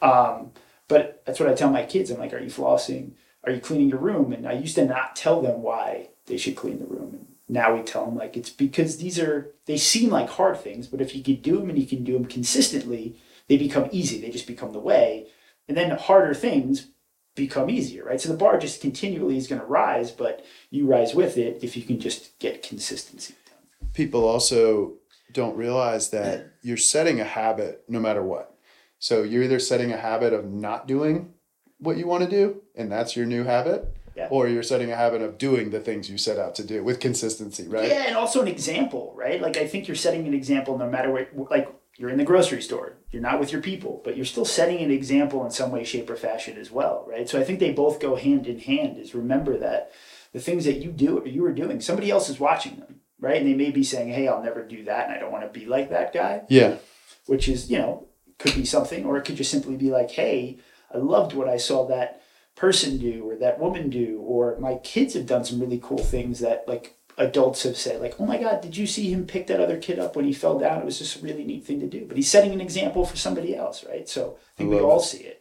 them. 0.00 0.10
Um, 0.10 0.52
but 0.88 1.22
that's 1.24 1.38
what 1.38 1.48
I 1.48 1.54
tell 1.54 1.70
my 1.70 1.84
kids. 1.84 2.10
I'm 2.10 2.18
like, 2.18 2.32
are 2.34 2.38
you 2.40 2.50
flossing? 2.50 3.12
Are 3.44 3.52
you 3.52 3.60
cleaning 3.60 3.88
your 3.88 4.00
room? 4.00 4.32
And 4.32 4.46
I 4.46 4.52
used 4.52 4.74
to 4.74 4.84
not 4.84 5.14
tell 5.16 5.40
them 5.40 5.62
why 5.62 6.08
they 6.26 6.36
should 6.36 6.56
clean 6.56 6.78
the 6.80 6.86
room. 6.86 7.14
And 7.14 7.26
now 7.48 7.74
we 7.76 7.82
tell 7.82 8.04
them 8.04 8.16
like 8.16 8.36
it's 8.36 8.50
because 8.50 8.96
these 8.98 9.18
are 9.18 9.54
they 9.66 9.76
seem 9.76 10.10
like 10.10 10.28
hard 10.30 10.58
things, 10.58 10.88
but 10.88 11.00
if 11.00 11.14
you 11.14 11.22
can 11.22 11.36
do 11.36 11.58
them 11.58 11.70
and 11.70 11.78
you 11.78 11.86
can 11.86 12.02
do 12.04 12.14
them 12.14 12.24
consistently, 12.26 13.16
they 13.48 13.56
become 13.56 13.88
easy. 13.92 14.20
They 14.20 14.30
just 14.30 14.46
become 14.46 14.72
the 14.72 14.78
way. 14.80 15.28
And 15.68 15.76
then 15.76 15.90
harder 15.96 16.34
things 16.34 16.88
become 17.40 17.70
easier, 17.70 18.04
right? 18.04 18.20
So 18.20 18.28
the 18.28 18.36
bar 18.36 18.58
just 18.58 18.80
continually 18.80 19.36
is 19.36 19.46
going 19.48 19.60
to 19.60 19.66
rise, 19.66 20.10
but 20.10 20.44
you 20.70 20.86
rise 20.86 21.14
with 21.14 21.36
it 21.38 21.58
if 21.62 21.76
you 21.76 21.82
can 21.82 21.98
just 21.98 22.38
get 22.38 22.62
consistency. 22.62 23.34
People 23.94 24.24
also 24.26 24.94
don't 25.32 25.56
realize 25.56 26.10
that 26.10 26.52
you're 26.62 26.76
setting 26.76 27.20
a 27.20 27.24
habit 27.24 27.82
no 27.88 27.98
matter 27.98 28.22
what. 28.22 28.54
So 28.98 29.22
you're 29.22 29.42
either 29.42 29.58
setting 29.58 29.90
a 29.92 29.96
habit 29.96 30.32
of 30.32 30.44
not 30.44 30.86
doing 30.86 31.32
what 31.78 31.96
you 31.96 32.06
want 32.06 32.22
to 32.24 32.30
do, 32.30 32.60
and 32.76 32.92
that's 32.92 33.16
your 33.16 33.24
new 33.26 33.44
habit, 33.44 33.96
Yeah. 34.14 34.28
or 34.30 34.46
you're 34.48 34.62
setting 34.62 34.92
a 34.92 34.96
habit 34.96 35.22
of 35.22 35.38
doing 35.38 35.70
the 35.70 35.80
things 35.80 36.10
you 36.10 36.18
set 36.18 36.38
out 36.38 36.54
to 36.56 36.64
do 36.64 36.84
with 36.84 37.00
consistency, 37.00 37.66
right? 37.66 37.88
Yeah, 37.88 38.04
and 38.08 38.16
also 38.16 38.42
an 38.42 38.48
example, 38.48 39.14
right? 39.16 39.40
Like 39.40 39.56
I 39.56 39.66
think 39.66 39.88
you're 39.88 39.96
setting 39.96 40.26
an 40.26 40.34
example 40.34 40.76
no 40.76 40.88
matter 40.90 41.10
what. 41.10 41.50
Like 41.50 41.72
you're 41.96 42.10
in 42.10 42.18
the 42.18 42.24
grocery 42.24 42.60
store, 42.60 42.96
you're 43.10 43.22
not 43.22 43.40
with 43.40 43.52
your 43.52 43.60
people, 43.60 44.00
but 44.04 44.16
you're 44.16 44.24
still 44.24 44.44
setting 44.44 44.78
an 44.80 44.90
example 44.90 45.44
in 45.44 45.50
some 45.50 45.70
way, 45.70 45.84
shape, 45.84 46.08
or 46.08 46.16
fashion 46.16 46.56
as 46.56 46.70
well, 46.70 47.04
right? 47.08 47.28
So 47.28 47.40
I 47.40 47.44
think 47.44 47.58
they 47.58 47.72
both 47.72 48.00
go 48.00 48.14
hand 48.16 48.46
in 48.46 48.58
hand. 48.60 48.98
Is 48.98 49.14
remember 49.14 49.58
that 49.58 49.90
the 50.32 50.40
things 50.40 50.64
that 50.64 50.78
you 50.78 50.90
do 50.92 51.18
or 51.18 51.26
you 51.26 51.44
are 51.44 51.52
doing, 51.52 51.80
somebody 51.80 52.10
else 52.10 52.28
is 52.28 52.38
watching 52.38 52.76
them, 52.76 53.00
right? 53.18 53.40
And 53.40 53.48
they 53.48 53.54
may 53.54 53.70
be 53.70 53.82
saying, 53.84 54.10
"Hey, 54.10 54.28
I'll 54.28 54.42
never 54.42 54.62
do 54.64 54.84
that, 54.84 55.06
and 55.08 55.14
I 55.14 55.18
don't 55.18 55.32
want 55.32 55.44
to 55.52 55.60
be 55.60 55.66
like 55.66 55.90
that 55.90 56.12
guy," 56.12 56.42
Yeah. 56.48 56.76
which 57.26 57.48
is 57.48 57.70
you 57.70 57.78
know 57.78 58.06
could 58.38 58.54
be 58.54 58.64
something, 58.64 59.04
or 59.04 59.16
it 59.16 59.24
could 59.24 59.36
just 59.36 59.50
simply 59.50 59.76
be 59.76 59.90
like, 59.90 60.10
"Hey, 60.12 60.58
I 60.94 60.98
loved 60.98 61.34
what 61.34 61.48
I 61.48 61.56
saw 61.56 61.86
that." 61.88 62.16
person 62.56 62.98
do 62.98 63.26
or 63.26 63.36
that 63.36 63.58
woman 63.58 63.88
do 63.88 64.20
or 64.20 64.58
my 64.58 64.74
kids 64.82 65.14
have 65.14 65.24
done 65.24 65.42
some 65.42 65.58
really 65.58 65.80
cool 65.82 65.96
things 65.96 66.40
that 66.40 66.62
like 66.68 66.94
adults 67.18 67.62
have 67.64 67.76
said 67.76 68.00
like 68.00 68.14
oh 68.18 68.26
my 68.26 68.38
god 68.38 68.60
did 68.60 68.76
you 68.76 68.86
see 68.86 69.10
him 69.12 69.26
pick 69.26 69.46
that 69.46 69.60
other 69.60 69.78
kid 69.78 69.98
up 69.98 70.16
when 70.16 70.24
he 70.24 70.32
fell 70.32 70.58
down 70.58 70.78
it 70.80 70.84
was 70.84 70.98
just 70.98 71.16
a 71.16 71.20
really 71.22 71.44
neat 71.44 71.64
thing 71.64 71.80
to 71.80 71.86
do 71.86 72.04
but 72.06 72.16
he's 72.16 72.30
setting 72.30 72.52
an 72.52 72.60
example 72.60 73.04
for 73.04 73.16
somebody 73.16 73.54
else 73.56 73.84
right 73.84 74.08
so 74.08 74.36
i 74.38 74.56
think 74.56 74.72
I 74.72 74.76
we 74.76 74.80
all 74.80 75.00
it. 75.00 75.04
see 75.04 75.18
it 75.18 75.36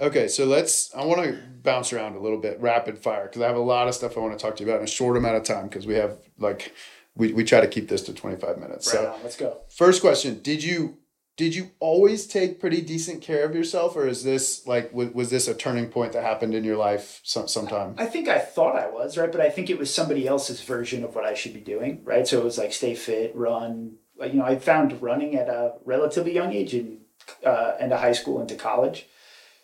Okay, 0.00 0.28
so 0.28 0.46
let's. 0.46 0.94
I 0.94 1.04
want 1.04 1.22
to 1.24 1.38
bounce 1.62 1.92
around 1.92 2.16
a 2.16 2.20
little 2.20 2.38
bit, 2.38 2.58
rapid 2.58 2.96
fire, 2.98 3.24
because 3.24 3.42
I 3.42 3.46
have 3.46 3.56
a 3.56 3.60
lot 3.60 3.86
of 3.86 3.94
stuff 3.94 4.16
I 4.16 4.20
want 4.20 4.32
to 4.32 4.42
talk 4.42 4.56
to 4.56 4.64
you 4.64 4.70
about 4.70 4.78
in 4.80 4.84
a 4.84 4.90
short 4.90 5.16
amount 5.18 5.36
of 5.36 5.42
time. 5.42 5.68
Because 5.68 5.86
we 5.86 5.94
have 5.94 6.16
like, 6.38 6.74
we, 7.16 7.34
we 7.34 7.44
try 7.44 7.60
to 7.60 7.68
keep 7.68 7.88
this 7.88 8.00
to 8.04 8.14
twenty 8.14 8.36
five 8.36 8.56
minutes. 8.56 8.86
right 8.94 9.02
so 9.02 9.12
on 9.12 9.22
let's 9.22 9.36
go 9.36 9.58
First 9.68 10.00
question: 10.00 10.40
Did 10.40 10.64
you 10.64 10.96
did 11.40 11.54
you 11.54 11.70
always 11.80 12.26
take 12.26 12.60
pretty 12.60 12.82
decent 12.82 13.22
care 13.22 13.46
of 13.46 13.54
yourself, 13.54 13.96
or 13.96 14.06
is 14.06 14.22
this 14.22 14.66
like 14.66 14.92
was, 14.92 15.08
was 15.14 15.30
this 15.30 15.48
a 15.48 15.54
turning 15.54 15.86
point 15.86 16.12
that 16.12 16.22
happened 16.22 16.54
in 16.54 16.64
your 16.64 16.76
life 16.76 17.22
some, 17.24 17.48
sometime? 17.48 17.94
i 17.96 18.04
think 18.04 18.28
i 18.28 18.38
thought 18.38 18.76
i 18.76 18.86
was 18.86 19.16
right 19.16 19.32
but 19.32 19.40
i 19.40 19.48
think 19.48 19.70
it 19.70 19.78
was 19.78 19.92
somebody 19.92 20.28
else's 20.28 20.60
version 20.60 21.02
of 21.02 21.14
what 21.14 21.24
i 21.24 21.32
should 21.32 21.54
be 21.54 21.60
doing 21.60 22.02
right 22.04 22.28
so 22.28 22.38
it 22.38 22.44
was 22.44 22.58
like 22.58 22.74
stay 22.74 22.94
fit 22.94 23.34
run 23.34 23.94
you 24.20 24.34
know 24.34 24.44
i 24.44 24.54
found 24.58 25.00
running 25.00 25.34
at 25.34 25.48
a 25.48 25.72
relatively 25.86 26.34
young 26.34 26.52
age 26.52 26.74
in 26.74 26.98
uh, 27.46 27.72
into 27.80 27.96
high 27.96 28.12
school 28.12 28.38
into 28.38 28.54
college 28.54 29.06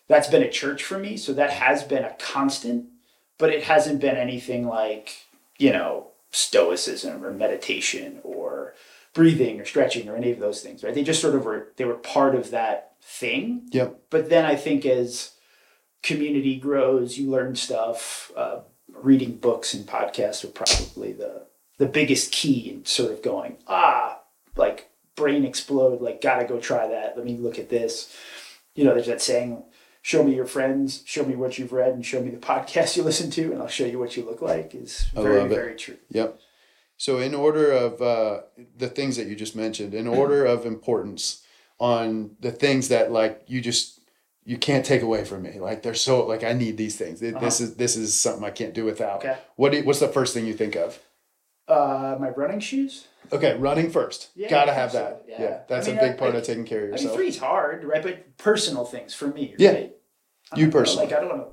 that's 0.08 0.28
been 0.28 0.42
a 0.42 0.50
church 0.50 0.82
for 0.82 0.98
me 0.98 1.14
so 1.14 1.34
that 1.34 1.50
has 1.50 1.82
been 1.82 2.04
a 2.04 2.16
constant 2.18 2.86
but 3.36 3.50
it 3.50 3.64
hasn't 3.64 4.00
been 4.00 4.16
anything 4.16 4.66
like 4.66 5.26
you 5.58 5.72
know 5.72 6.06
stoicism 6.30 7.22
or 7.22 7.32
meditation 7.32 8.18
or 8.22 8.72
breathing 9.16 9.60
or 9.60 9.64
stretching 9.64 10.08
or 10.08 10.16
any 10.16 10.30
of 10.30 10.38
those 10.38 10.60
things 10.62 10.84
right? 10.84 10.94
They 10.94 11.02
just 11.02 11.22
sort 11.22 11.34
of 11.34 11.44
were 11.44 11.72
they 11.76 11.84
were 11.84 11.94
part 11.94 12.34
of 12.34 12.50
that 12.50 12.92
thing. 13.02 13.68
Yep. 13.72 13.90
but 14.10 14.30
then 14.30 14.44
i 14.44 14.56
think 14.56 14.84
as 14.84 15.32
community 16.02 16.56
grows 16.56 17.16
you 17.18 17.30
learn 17.30 17.54
stuff 17.56 18.30
uh, 18.36 18.58
reading 19.10 19.36
books 19.36 19.74
and 19.74 19.86
podcasts 19.86 20.44
are 20.44 20.48
probably 20.48 21.12
the 21.12 21.46
the 21.78 21.86
biggest 21.86 22.32
key 22.32 22.70
in 22.70 22.84
sort 22.84 23.12
of 23.12 23.22
going 23.22 23.56
ah 23.68 24.20
like 24.56 24.90
brain 25.16 25.44
explode 25.44 26.00
like 26.00 26.20
gotta 26.20 26.44
go 26.44 26.60
try 26.60 26.86
that. 26.86 27.16
Let 27.16 27.24
me 27.24 27.36
look 27.36 27.58
at 27.58 27.70
this. 27.70 28.14
You 28.74 28.84
know 28.84 28.94
there's 28.94 29.06
that 29.06 29.22
saying 29.22 29.62
show 30.02 30.22
me 30.22 30.34
your 30.34 30.46
friends 30.46 31.02
show 31.06 31.24
me 31.24 31.34
what 31.34 31.58
you've 31.58 31.72
read 31.72 31.94
and 31.94 32.04
show 32.04 32.20
me 32.22 32.30
the 32.30 32.36
podcast 32.52 32.96
you 32.96 33.02
listen 33.02 33.30
to 33.30 33.50
and 33.52 33.60
i'll 33.60 33.66
show 33.78 33.84
you 33.84 33.98
what 33.98 34.16
you 34.16 34.24
look 34.24 34.42
like 34.42 34.74
is 34.74 35.06
very 35.14 35.48
very 35.48 35.74
true. 35.74 35.96
Yep. 36.10 36.38
So, 36.98 37.18
in 37.18 37.34
order 37.34 37.70
of 37.72 38.00
uh, 38.00 38.40
the 38.76 38.88
things 38.88 39.16
that 39.16 39.26
you 39.26 39.36
just 39.36 39.54
mentioned, 39.54 39.92
in 39.94 40.06
order 40.06 40.44
of 40.46 40.64
importance 40.64 41.42
on 41.78 42.36
the 42.40 42.50
things 42.50 42.88
that 42.88 43.12
like 43.12 43.42
you 43.46 43.60
just 43.60 44.00
you 44.44 44.56
can't 44.56 44.84
take 44.86 45.02
away 45.02 45.24
from 45.24 45.42
me, 45.42 45.58
like 45.58 45.82
they're 45.82 45.94
so 45.94 46.26
like 46.26 46.42
I 46.44 46.52
need 46.54 46.76
these 46.76 46.96
things. 46.96 47.20
Th- 47.20 47.34
This 47.34 47.60
is 47.60 47.76
this 47.76 47.96
is 47.96 48.14
something 48.14 48.44
I 48.44 48.50
can't 48.50 48.72
do 48.74 48.84
without. 48.84 49.18
Okay. 49.18 49.36
What 49.56 49.72
do 49.72 49.78
you, 49.78 49.84
what's 49.84 50.00
the 50.00 50.08
first 50.08 50.32
thing 50.34 50.46
you 50.46 50.54
think 50.54 50.74
of? 50.76 50.98
uh 51.68 52.16
my 52.20 52.28
running 52.30 52.60
shoes 52.60 53.08
Okay, 53.32 53.56
running 53.58 53.90
first. 53.90 54.28
Yeah, 54.36 54.48
Gotta 54.48 54.72
have 54.72 54.92
that. 54.92 55.22
so. 55.26 55.32
Yeah, 55.32 55.42
Yeah. 55.42 55.58
that's 55.68 55.88
I 55.88 55.90
mean, 55.90 55.98
a 55.98 56.02
big 56.02 56.12
I- 56.12 56.16
part 56.16 56.34
I- 56.36 56.38
of 56.38 56.44
taking 56.44 56.64
care 56.64 56.78
of 56.78 56.84
I 56.84 56.86
mean, 56.86 56.92
yourself. 56.94 57.16
three's 57.16 57.38
hard, 57.38 57.82
right? 57.82 58.02
But 58.04 58.36
personal 58.38 58.84
things 58.84 59.12
for 59.14 59.26
me, 59.26 59.54
Yeah. 59.58 59.70
right? 59.72 59.92
I 60.52 60.56
You 60.58 60.66
don't 60.66 60.74
know, 60.74 60.78
personally. 60.80 61.06
Like 61.08 61.16
I 61.16 61.20
don't 61.20 61.46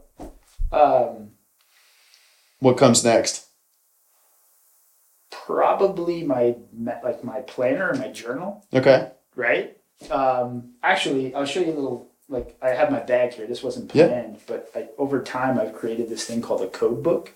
to. 0.72 0.78
Um, 0.78 1.32
What 2.60 2.78
comes 2.78 3.04
next? 3.04 3.48
Probably 5.46 6.24
my 6.24 6.56
like 7.04 7.24
my 7.24 7.42
planner 7.42 7.90
and 7.90 8.00
my 8.00 8.08
journal, 8.10 8.66
Okay. 8.74 9.12
right? 9.36 9.78
Um, 10.10 10.74
actually, 10.82 11.34
I'll 11.36 11.46
show 11.46 11.60
you 11.62 11.74
a 11.74 11.76
little. 11.76 12.10
Like 12.30 12.58
I 12.62 12.70
have 12.70 12.90
my 12.90 13.02
bag 13.02 13.34
here. 13.34 13.46
This 13.46 13.62
wasn't 13.62 13.90
planned, 13.90 14.40
but 14.48 14.72
I, 14.74 14.88
over 14.98 15.22
time 15.22 15.60
I've 15.60 15.74
created 15.76 16.08
this 16.10 16.24
thing 16.26 16.42
called 16.42 16.62
a 16.62 16.68
code 16.68 17.04
book, 17.04 17.34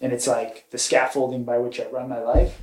and 0.00 0.12
it's 0.12 0.26
like 0.26 0.70
the 0.70 0.78
scaffolding 0.78 1.44
by 1.44 1.58
which 1.58 1.78
I 1.78 1.84
run 1.86 2.08
my 2.08 2.20
life. 2.20 2.60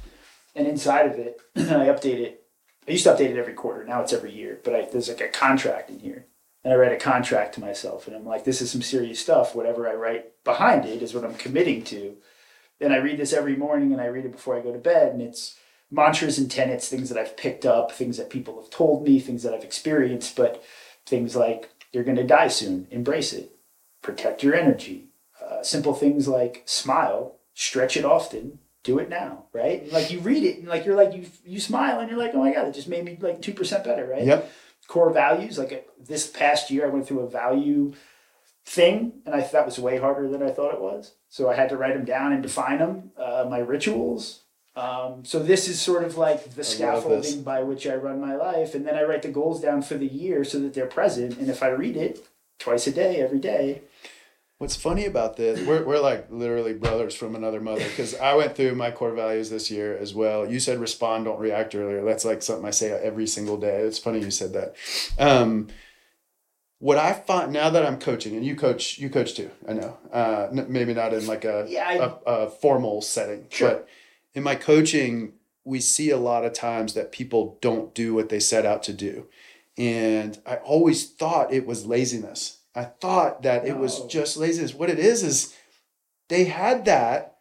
And 0.55 0.67
inside 0.67 1.05
of 1.05 1.19
it, 1.19 1.39
I 1.55 1.87
update 1.87 2.19
it. 2.19 2.43
I 2.87 2.91
used 2.91 3.03
to 3.05 3.11
update 3.13 3.29
it 3.29 3.37
every 3.37 3.53
quarter. 3.53 3.85
Now 3.85 4.01
it's 4.01 4.11
every 4.11 4.33
year. 4.33 4.59
But 4.63 4.75
I, 4.75 4.87
there's 4.91 5.07
like 5.07 5.21
a 5.21 5.27
contract 5.27 5.91
in 5.91 5.99
here, 5.99 6.25
and 6.63 6.73
I 6.73 6.75
write 6.77 6.91
a 6.91 6.97
contract 6.97 7.53
to 7.55 7.61
myself, 7.61 8.07
and 8.07 8.15
I'm 8.15 8.25
like, 8.25 8.43
this 8.43 8.61
is 8.61 8.71
some 8.71 8.81
serious 8.81 9.19
stuff. 9.19 9.53
Whatever 9.55 9.87
I 9.87 9.93
write 9.93 10.43
behind 10.43 10.85
it 10.85 11.01
is 11.03 11.13
what 11.13 11.23
I'm 11.23 11.35
committing 11.35 11.83
to. 11.85 12.17
And 12.81 12.91
I 12.91 12.97
read 12.97 13.17
this 13.17 13.31
every 13.33 13.55
morning, 13.55 13.93
and 13.93 14.01
I 14.01 14.05
read 14.07 14.25
it 14.25 14.31
before 14.31 14.57
I 14.57 14.61
go 14.61 14.73
to 14.73 14.79
bed, 14.79 15.13
and 15.13 15.21
it's 15.21 15.57
mantras 15.91 16.37
and 16.37 16.49
tenets, 16.49 16.89
things 16.89 17.09
that 17.09 17.17
I've 17.17 17.37
picked 17.37 17.65
up, 17.65 17.91
things 17.91 18.17
that 18.17 18.29
people 18.29 18.59
have 18.59 18.69
told 18.69 19.03
me, 19.03 19.19
things 19.19 19.43
that 19.43 19.53
I've 19.53 19.63
experienced, 19.63 20.35
but 20.35 20.63
things 21.05 21.35
like 21.35 21.69
you're 21.91 22.03
going 22.03 22.17
to 22.17 22.23
die 22.25 22.47
soon, 22.47 22.87
embrace 22.89 23.33
it, 23.33 23.51
protect 24.01 24.43
your 24.43 24.55
energy, 24.55 25.09
uh, 25.43 25.61
simple 25.61 25.93
things 25.93 26.27
like 26.27 26.63
smile, 26.65 27.37
stretch 27.53 27.97
it 27.97 28.05
often, 28.05 28.59
do 28.83 28.97
it 28.99 29.09
now, 29.09 29.45
right? 29.53 29.91
Like 29.91 30.11
you 30.11 30.19
read 30.19 30.43
it 30.43 30.57
and 30.59 30.67
like 30.67 30.85
you're 30.85 30.95
like 30.95 31.13
you 31.13 31.25
you 31.45 31.59
smile 31.59 31.99
and 31.99 32.09
you're 32.09 32.17
like, 32.17 32.31
oh 32.33 32.39
my 32.39 32.53
god, 32.53 32.67
it 32.67 32.73
just 32.73 32.87
made 32.87 33.05
me 33.05 33.17
like 33.19 33.41
two 33.41 33.53
percent 33.53 33.83
better, 33.83 34.07
right? 34.07 34.25
Yep. 34.25 34.51
Core 34.87 35.13
values, 35.13 35.57
like 35.57 35.71
uh, 35.71 36.03
this 36.03 36.27
past 36.27 36.71
year, 36.71 36.85
I 36.85 36.89
went 36.89 37.07
through 37.07 37.19
a 37.19 37.29
value 37.29 37.93
thing, 38.65 39.13
and 39.25 39.35
I 39.35 39.41
that 39.41 39.65
was 39.65 39.79
way 39.79 39.97
harder 39.97 40.27
than 40.27 40.43
I 40.43 40.51
thought 40.51 40.73
it 40.73 40.81
was. 40.81 41.15
So 41.29 41.49
I 41.49 41.55
had 41.55 41.69
to 41.69 41.77
write 41.77 41.93
them 41.93 42.05
down 42.05 42.33
and 42.33 42.43
define 42.43 42.79
them, 42.79 43.11
uh, 43.17 43.45
my 43.49 43.59
rituals. 43.59 44.43
Um, 44.75 45.25
so 45.25 45.39
this 45.39 45.67
is 45.67 45.81
sort 45.81 46.03
of 46.03 46.17
like 46.17 46.55
the 46.55 46.63
scaffolding 46.63 47.43
by 47.43 47.61
which 47.61 47.85
I 47.85 47.95
run 47.95 48.21
my 48.21 48.35
life, 48.35 48.73
and 48.73 48.85
then 48.85 48.95
I 48.95 49.03
write 49.03 49.23
the 49.23 49.29
goals 49.29 49.61
down 49.61 49.81
for 49.81 49.95
the 49.95 50.07
year 50.07 50.43
so 50.43 50.59
that 50.59 50.73
they're 50.73 50.87
present. 50.87 51.37
And 51.37 51.49
if 51.49 51.61
I 51.61 51.69
read 51.69 51.97
it 51.97 52.25
twice 52.59 52.87
a 52.87 52.91
day, 52.91 53.17
every 53.17 53.39
day, 53.39 53.81
What's 54.61 54.75
funny 54.75 55.07
about 55.07 55.37
this, 55.37 55.59
we're, 55.65 55.83
we're 55.83 55.99
like 55.99 56.27
literally 56.29 56.73
brothers 56.73 57.15
from 57.15 57.35
another 57.35 57.59
mother 57.59 57.83
because 57.83 58.13
I 58.13 58.35
went 58.35 58.55
through 58.55 58.75
my 58.75 58.91
core 58.91 59.11
values 59.11 59.49
this 59.49 59.71
year 59.71 59.97
as 59.97 60.13
well. 60.13 60.47
You 60.47 60.59
said 60.59 60.79
respond, 60.79 61.25
don't 61.25 61.39
react 61.39 61.73
earlier. 61.73 62.05
That's 62.05 62.25
like 62.25 62.43
something 62.43 62.67
I 62.67 62.69
say 62.69 62.91
every 62.91 63.25
single 63.25 63.57
day. 63.57 63.77
It's 63.77 63.97
funny 63.97 64.19
you 64.19 64.29
said 64.29 64.53
that. 64.53 64.75
Um, 65.17 65.69
what 66.81 66.97
I 66.97 67.13
find 67.13 67.53
now 67.53 67.69
that 67.69 67.85
I'm 67.85 67.99
coaching, 67.99 68.35
and 68.35 68.43
you 68.45 68.55
coach, 68.55 68.97
you 68.97 69.09
coach 69.09 69.35
too. 69.35 69.51
I 69.67 69.73
know, 69.73 69.97
uh, 70.11 70.47
n- 70.51 70.65
maybe 70.67 70.93
not 70.93 71.13
in 71.13 71.25
like 71.27 71.45
a 71.45 71.65
Yeah, 71.69 71.87
I- 71.87 71.95
a, 71.95 72.09
a 72.45 72.49
formal 72.49 73.01
setting, 73.01 73.45
Sure. 73.49 73.69
but 73.69 73.87
in 74.33 74.43
my 74.43 74.55
coaching, 74.55 75.33
we 75.63 75.79
see 75.79 76.09
a 76.09 76.17
lot 76.17 76.43
of 76.43 76.53
times 76.53 76.93
that 76.95 77.11
people 77.11 77.57
don't 77.61 77.93
do 77.93 78.13
what 78.15 78.29
they 78.29 78.39
set 78.39 78.65
out 78.65 78.81
to 78.83 78.93
do, 78.93 79.27
and 79.77 80.39
I 80.45 80.55
always 80.57 81.09
thought 81.09 81.53
it 81.53 81.65
was 81.67 81.85
laziness. 81.85 82.57
I 82.73 82.85
thought 82.85 83.43
that 83.43 83.65
it 83.67 83.77
was 83.77 84.03
just 84.05 84.35
laziness. 84.37 84.73
What 84.73 84.89
it 84.89 84.97
is 84.99 85.23
is 85.23 85.53
they 86.29 86.45
had 86.45 86.85
that, 86.85 87.37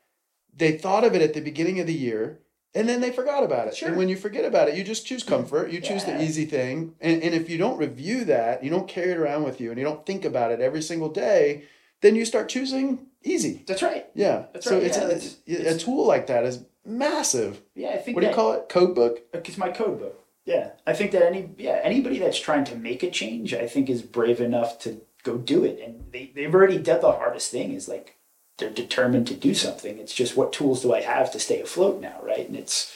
they 0.54 0.76
thought 0.76 1.04
of 1.04 1.14
it 1.14 1.22
at 1.22 1.32
the 1.34 1.40
beginning 1.40 1.80
of 1.80 1.86
the 1.86 1.94
year, 1.94 2.40
and 2.74 2.88
then 2.88 3.00
they 3.00 3.10
forgot 3.10 3.42
about 3.42 3.68
it. 3.68 3.76
Sure. 3.76 3.88
And 3.88 3.96
when 3.96 4.08
you 4.08 4.16
forget 4.16 4.44
about 4.44 4.68
it, 4.68 4.76
you 4.76 4.84
just 4.84 5.06
choose 5.06 5.22
comfort. 5.22 5.70
You 5.70 5.80
choose 5.80 6.06
Yeah. 6.06 6.16
the 6.18 6.24
easy 6.24 6.44
thing. 6.44 6.94
And, 7.00 7.22
and 7.22 7.34
if 7.34 7.50
you 7.50 7.58
don't 7.58 7.78
review 7.78 8.24
that, 8.26 8.62
you 8.64 8.70
don't 8.70 8.86
carry 8.88 9.10
it 9.12 9.16
around 9.18 9.42
with 9.44 9.60
you, 9.60 9.70
and 9.70 9.78
you 9.78 9.84
don't 9.84 10.06
think 10.06 10.24
about 10.24 10.52
it 10.52 10.60
every 10.60 10.82
single 10.82 11.08
day, 11.08 11.64
then 12.00 12.14
you 12.16 12.24
start 12.24 12.48
choosing 12.48 13.06
easy. 13.22 13.64
that's 13.66 13.82
right. 13.82 14.06
Yeah. 14.14 14.46
That's 14.52 14.66
so 14.66 14.74
right. 14.76 14.84
it's, 14.84 14.96
Yeah, 14.96 15.04
a, 15.04 15.08
that's- 15.08 15.74
a 15.76 15.78
tool 15.84 16.06
like 16.06 16.26
that 16.28 16.44
is 16.44 16.64
massive. 16.84 17.60
Yeah, 17.74 17.90
I 17.90 17.96
think. 17.98 18.14
What 18.16 18.22
do 18.22 18.28
you 18.28 18.34
call 18.34 18.52
it? 18.52 18.68
Code 18.68 18.94
book? 18.94 19.20
Uh, 19.34 19.38
it's 19.44 19.58
my 19.58 19.70
code 19.70 19.98
book. 19.98 20.16
Yeah, 20.46 20.70
I 20.86 20.94
think 20.94 21.12
that 21.12 21.22
any 21.22 21.50
yeah 21.58 21.78
anybody 21.82 22.18
that's 22.18 22.40
trying 22.40 22.64
to 22.64 22.74
make 22.76 23.02
a 23.02 23.10
change, 23.10 23.52
I 23.54 23.66
think 23.66 23.88
is 23.90 24.02
brave 24.02 24.40
enough 24.40 24.78
to 24.80 25.00
go 25.22 25.36
do 25.36 25.64
it, 25.64 25.78
and 25.84 26.10
they 26.12 26.32
they've 26.34 26.52
already 26.52 26.78
done 26.78 27.02
the 27.02 27.12
hardest 27.12 27.50
thing. 27.50 27.72
Is 27.72 27.88
like 27.88 28.16
they're 28.60 28.70
determined 28.70 29.26
to 29.28 29.34
do 29.34 29.54
something. 29.54 29.98
It's 29.98 30.14
just 30.14 30.36
what 30.36 30.52
tools 30.52 30.82
do 30.82 30.94
I 30.94 31.00
have 31.00 31.32
to 31.32 31.40
stay 31.40 31.60
afloat 31.60 32.00
now, 32.00 32.20
right? 32.22 32.46
And 32.46 32.56
it's 32.56 32.94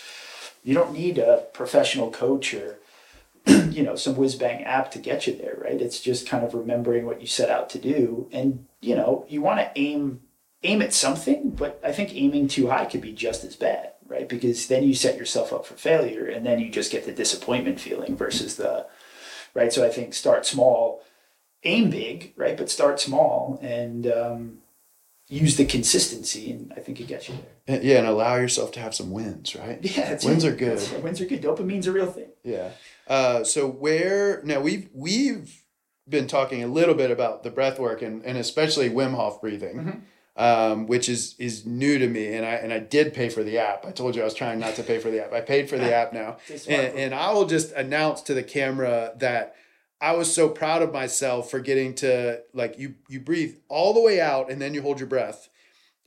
you 0.63 0.75
don't 0.75 0.93
need 0.93 1.19
a 1.19 1.45
professional 1.53 2.11
coach 2.11 2.55
or 2.55 2.79
you 3.47 3.83
know 3.83 3.97
some 3.97 4.17
whiz 4.17 4.37
bang 4.37 4.65
app 4.65 4.91
to 4.93 4.99
get 4.99 5.27
you 5.27 5.35
there, 5.35 5.59
right? 5.61 5.81
It's 5.81 6.01
just 6.01 6.29
kind 6.29 6.45
of 6.45 6.55
remembering 6.55 7.07
what 7.07 7.21
you 7.21 7.27
set 7.27 7.51
out 7.51 7.69
to 7.71 7.79
do, 7.79 8.29
and 8.33 8.67
you 8.81 8.95
know 8.95 9.27
you 9.29 9.43
want 9.43 9.59
to 9.59 9.71
aim 9.75 10.21
aim 10.65 10.83
at 10.83 10.95
something, 10.95 11.51
but 11.51 11.79
I 11.85 11.93
think 11.93 12.15
aiming 12.15 12.49
too 12.49 12.69
high 12.69 12.87
could 12.87 13.03
be 13.03 13.13
just 13.13 13.45
as 13.45 13.55
bad, 13.55 13.93
right? 14.07 14.29
Because 14.29 14.67
then 14.67 14.83
you 14.83 14.95
set 14.95 15.19
yourself 15.19 15.53
up 15.53 15.67
for 15.67 15.75
failure 15.75 16.27
and 16.27 16.45
then 16.45 16.59
you 16.59 16.71
just 16.71 16.91
get 16.91 17.05
the 17.05 17.13
disappointment 17.13 17.79
feeling 17.79 18.17
versus 18.17 18.57
the, 18.57 18.87
right? 19.53 19.73
So 19.73 19.85
I 19.85 19.91
think 19.91 20.15
start 20.15 20.47
small, 20.47 21.03
aim 21.65 21.91
big, 21.91 22.33
right? 22.37 22.57
But 22.57 22.71
start 22.71 22.99
small 22.99 23.59
and 23.63 24.07
um, 24.07 24.59
use 25.29 25.57
the 25.57 25.65
consistency, 25.65 26.51
and 26.53 26.73
I 26.77 26.81
think 26.81 27.01
it 27.01 27.07
gets 27.07 27.29
you 27.29 27.35
there. 27.37 27.77
And- 27.77 27.85
Yeah, 27.85 27.99
and 27.99 28.07
allow 28.07 28.37
yourself 28.37 28.73
to 28.73 28.81
have 28.81 28.95
some 28.95 29.11
wins, 29.11 29.57
right? 29.57 29.79
Yeah, 29.83 30.19
Wins 30.25 30.45
are 30.45 30.55
good. 30.55 30.81
Wins 31.03 31.21
are 31.21 31.25
good. 31.27 31.43
Dopamine's 31.43 31.87
a 31.87 31.93
real 31.93 32.11
thing. 32.11 32.29
Yeah. 32.43 32.71
Uh, 33.09 33.43
so 33.45 33.67
where 33.69 34.43
now 34.45 34.61
we've 34.61 34.89
we've 34.95 35.63
been 36.09 36.27
talking 36.27 36.63
a 36.63 36.67
little 36.67 36.95
bit 36.95 37.11
about 37.11 37.43
the 37.43 37.51
breath 37.51 37.79
work 37.79 38.03
and, 38.03 38.23
and 38.25 38.37
especially 38.37 38.91
Wim 38.91 39.15
Hof 39.15 39.41
breathing, 39.41 40.03
um, 40.37 40.87
which 40.87 41.09
is 41.09 41.35
is 41.39 41.65
new 41.65 41.99
to 41.99 42.07
me. 42.09 42.35
And 42.35 42.45
I 42.45 42.55
and 42.55 42.73
I 42.73 42.79
did 42.79 43.15
pay 43.15 43.29
for 43.31 43.43
the 43.43 43.59
app. 43.59 43.87
I 43.87 43.93
told 43.93 44.15
you 44.17 44.23
I 44.23 44.25
was 44.27 44.35
trying 44.35 44.59
not 44.59 44.75
to 44.75 44.83
pay 44.83 44.99
for 44.99 45.11
the 45.11 45.25
app. 45.25 45.33
I 45.33 45.41
paid 45.41 45.69
for 45.71 45.79
the 45.79 45.95
app 46.01 46.13
now. 46.13 46.37
It's 46.49 46.63
a 46.65 46.67
smart 46.67 46.81
And, 46.85 46.99
and 46.99 47.15
I 47.15 47.33
will 47.33 47.47
just 47.47 47.73
announce 47.73 48.21
to 48.23 48.35
the 48.35 48.43
camera 48.43 49.13
that 49.17 49.55
I 50.01 50.13
was 50.13 50.35
so 50.35 50.49
proud 50.49 50.83
of 50.83 50.93
myself 50.93 51.51
for 51.51 51.61
getting 51.61 51.95
to 51.97 52.41
like 52.53 52.79
you 52.79 52.97
you 53.09 53.21
breathe 53.21 53.57
all 53.69 53.95
the 53.95 54.01
way 54.01 54.21
out 54.21 54.51
and 54.51 54.61
then 54.61 54.75
you 54.75 54.83
hold 54.83 55.01
your 55.01 55.09
breath. 55.09 55.49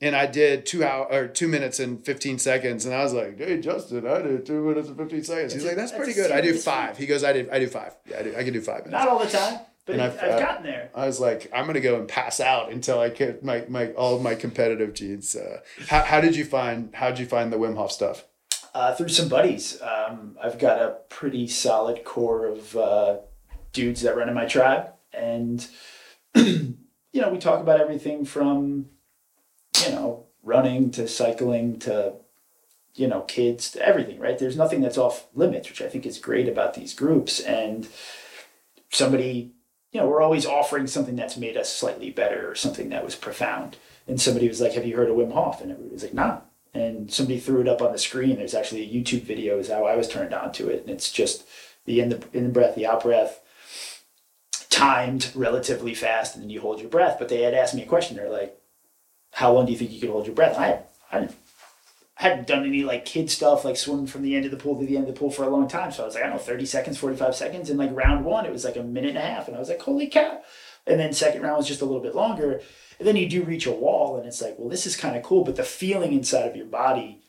And 0.00 0.14
I 0.14 0.26
did 0.26 0.64
two 0.64 0.84
hour 0.84 1.08
or 1.10 1.26
two 1.26 1.48
minutes 1.48 1.80
and 1.80 2.04
fifteen 2.04 2.38
seconds, 2.38 2.86
and 2.86 2.94
I 2.94 3.02
was 3.02 3.12
like, 3.12 3.38
"Hey, 3.38 3.60
Justin, 3.60 4.06
I 4.06 4.22
did 4.22 4.46
two 4.46 4.62
minutes 4.62 4.86
and 4.86 4.96
fifteen 4.96 5.24
seconds." 5.24 5.52
He's 5.52 5.64
like, 5.64 5.74
"That's 5.74 5.90
that's 5.90 5.98
pretty 5.98 6.14
good. 6.14 6.30
I 6.30 6.40
do 6.40 6.54
five. 6.54 6.96
He 6.96 7.06
goes, 7.06 7.24
"I 7.24 7.32
do, 7.32 7.48
I 7.50 7.58
do 7.58 7.66
five. 7.66 7.96
Yeah, 8.08 8.20
I 8.20 8.22
do. 8.22 8.36
I 8.36 8.44
can 8.44 8.52
do 8.52 8.60
five 8.60 8.86
minutes." 8.86 8.92
Not 8.92 9.08
all 9.08 9.18
the 9.18 9.28
time, 9.28 9.58
but 9.86 9.94
And 9.94 10.02
I've, 10.02 10.16
I've, 10.22 10.30
uh, 10.30 10.38
gotten 10.38 10.62
there. 10.62 10.90
I 10.94 11.06
was 11.06 11.18
like, 11.18 11.50
I'm 11.52 11.66
gonna 11.66 11.80
go 11.80 11.96
and 11.96 12.06
pass 12.06 12.38
out 12.38 12.70
until 12.70 13.00
I 13.00 13.08
get 13.08 13.42
my, 13.42 13.64
my 13.68 13.88
all 13.94 14.14
of 14.14 14.22
my 14.22 14.36
competitive 14.36 14.94
genes. 14.94 15.34
Uh, 15.34 15.62
how, 15.88 16.04
how 16.04 16.20
did 16.20 16.36
you 16.36 16.44
find 16.44 16.94
how 16.94 17.08
did 17.08 17.18
you 17.18 17.26
find 17.26 17.52
the 17.52 17.56
Wim 17.58 17.74
Hof 17.76 17.90
stuff? 17.90 18.24
uh, 18.74 18.94
through 18.94 19.08
some 19.08 19.28
buddies. 19.28 19.80
Um, 19.82 20.36
I've 20.42 20.58
got 20.58 20.80
a 20.80 20.98
pretty 21.08 21.48
solid 21.48 22.04
core 22.04 22.46
of 22.46 22.76
uh, 22.76 23.16
dudes 23.72 24.02
that 24.02 24.16
run 24.16 24.28
in 24.28 24.34
my 24.34 24.46
tribe, 24.46 24.92
and 25.12 25.66
you 26.34 26.76
know, 27.14 27.30
we 27.30 27.38
talk 27.38 27.60
about 27.60 27.80
everything 27.80 28.24
from 28.24 28.86
you 29.84 29.92
know 29.92 30.26
running 30.42 30.90
to 30.92 31.08
cycling 31.08 31.78
to 31.80 32.14
you 32.94 33.06
know 33.06 33.22
kids 33.22 33.70
to 33.72 33.86
everything. 33.86 34.18
Right? 34.18 34.38
There's 34.38 34.56
nothing 34.56 34.80
that's 34.80 34.98
off 34.98 35.26
limits, 35.34 35.68
which 35.68 35.82
I 35.82 35.88
think 35.88 36.06
is 36.06 36.18
great 36.18 36.48
about 36.48 36.74
these 36.74 36.94
groups. 36.94 37.40
And 37.40 37.88
somebody, 38.90 39.52
you 39.92 40.00
know, 40.00 40.08
we're 40.08 40.22
always 40.22 40.46
offering 40.46 40.86
something 40.86 41.16
that's 41.16 41.36
made 41.36 41.56
us 41.56 41.74
slightly 41.74 42.10
better 42.10 42.50
or 42.50 42.54
something 42.54 42.88
that 42.90 43.04
was 43.04 43.14
profound. 43.14 43.76
And 44.06 44.20
somebody 44.20 44.48
was 44.48 44.60
like, 44.60 44.72
"Have 44.72 44.86
you 44.86 44.96
heard 44.96 45.10
of 45.10 45.16
Wim 45.16 45.32
Hof?" 45.32 45.60
And 45.60 45.70
everybody 45.70 45.92
was 45.94 46.02
like, 46.02 46.14
"Nah." 46.14 46.40
and 46.74 47.12
somebody 47.12 47.38
threw 47.38 47.60
it 47.60 47.68
up 47.68 47.82
on 47.82 47.92
the 47.92 47.98
screen. 47.98 48.36
There's 48.36 48.54
actually 48.54 48.82
a 48.82 48.92
YouTube 48.92 49.22
video 49.22 49.58
is 49.58 49.68
how 49.68 49.84
I 49.84 49.96
was 49.96 50.08
turned 50.08 50.34
on 50.34 50.52
to 50.52 50.68
it, 50.68 50.82
and 50.82 50.90
it's 50.90 51.10
just 51.10 51.44
the 51.84 52.00
in 52.00 52.10
the 52.10 52.22
in 52.32 52.52
breath, 52.52 52.74
the 52.74 52.86
out 52.86 53.02
breath, 53.02 53.40
timed 54.78 55.30
relatively 55.34 55.94
fast, 55.94 56.34
and 56.34 56.42
then 56.42 56.50
you 56.50 56.60
hold 56.60 56.80
your 56.80 56.90
breath. 56.90 57.16
But 57.18 57.28
they 57.28 57.42
had 57.42 57.54
asked 57.54 57.74
me 57.74 57.82
a 57.82 57.86
question. 57.86 58.16
They're 58.16 58.30
like, 58.30 58.58
"How 59.32 59.52
long 59.52 59.66
do 59.66 59.72
you 59.72 59.78
think 59.78 59.92
you 59.92 60.00
could 60.00 60.10
hold 60.10 60.26
your 60.26 60.34
breath?" 60.34 60.56
And 60.56 60.64
I 60.64 60.82
I 61.10 61.28
hadn't 62.14 62.48
done 62.48 62.66
any 62.66 62.82
like 62.82 63.04
kid 63.04 63.30
stuff 63.30 63.64
like 63.64 63.76
swimming 63.76 64.08
from 64.08 64.22
the 64.22 64.34
end 64.34 64.44
of 64.44 64.50
the 64.50 64.56
pool 64.56 64.78
to 64.78 64.84
the 64.84 64.96
end 64.96 65.08
of 65.08 65.14
the 65.14 65.18
pool 65.18 65.30
for 65.30 65.44
a 65.44 65.48
long 65.48 65.68
time. 65.68 65.92
So 65.92 66.02
I 66.02 66.06
was 66.06 66.14
like, 66.16 66.24
I 66.24 66.26
don't 66.26 66.36
know, 66.36 66.42
30 66.42 66.66
seconds, 66.66 66.98
45 66.98 67.34
seconds. 67.34 67.70
And 67.70 67.78
like 67.78 67.94
round 67.94 68.24
one, 68.24 68.44
it 68.44 68.52
was 68.52 68.64
like 68.64 68.76
a 68.76 68.82
minute 68.82 69.10
and 69.10 69.18
a 69.18 69.22
half. 69.22 69.46
And 69.46 69.56
I 69.56 69.60
was 69.60 69.68
like, 69.68 69.80
holy 69.80 70.08
cow. 70.08 70.40
And 70.84 70.98
then 70.98 71.12
second 71.12 71.42
round 71.42 71.58
was 71.58 71.68
just 71.68 71.80
a 71.80 71.84
little 71.84 72.02
bit 72.02 72.16
longer. 72.16 72.60
And 72.98 73.06
then 73.06 73.14
you 73.14 73.28
do 73.28 73.44
reach 73.44 73.66
a 73.66 73.72
wall 73.72 74.16
and 74.16 74.26
it's 74.26 74.42
like, 74.42 74.56
well, 74.58 74.68
this 74.68 74.84
is 74.84 74.96
kind 74.96 75.16
of 75.16 75.22
cool. 75.22 75.44
But 75.44 75.54
the 75.54 75.62
feeling 75.62 76.12
inside 76.12 76.48
of 76.48 76.56
your 76.56 76.66
body 76.66 77.22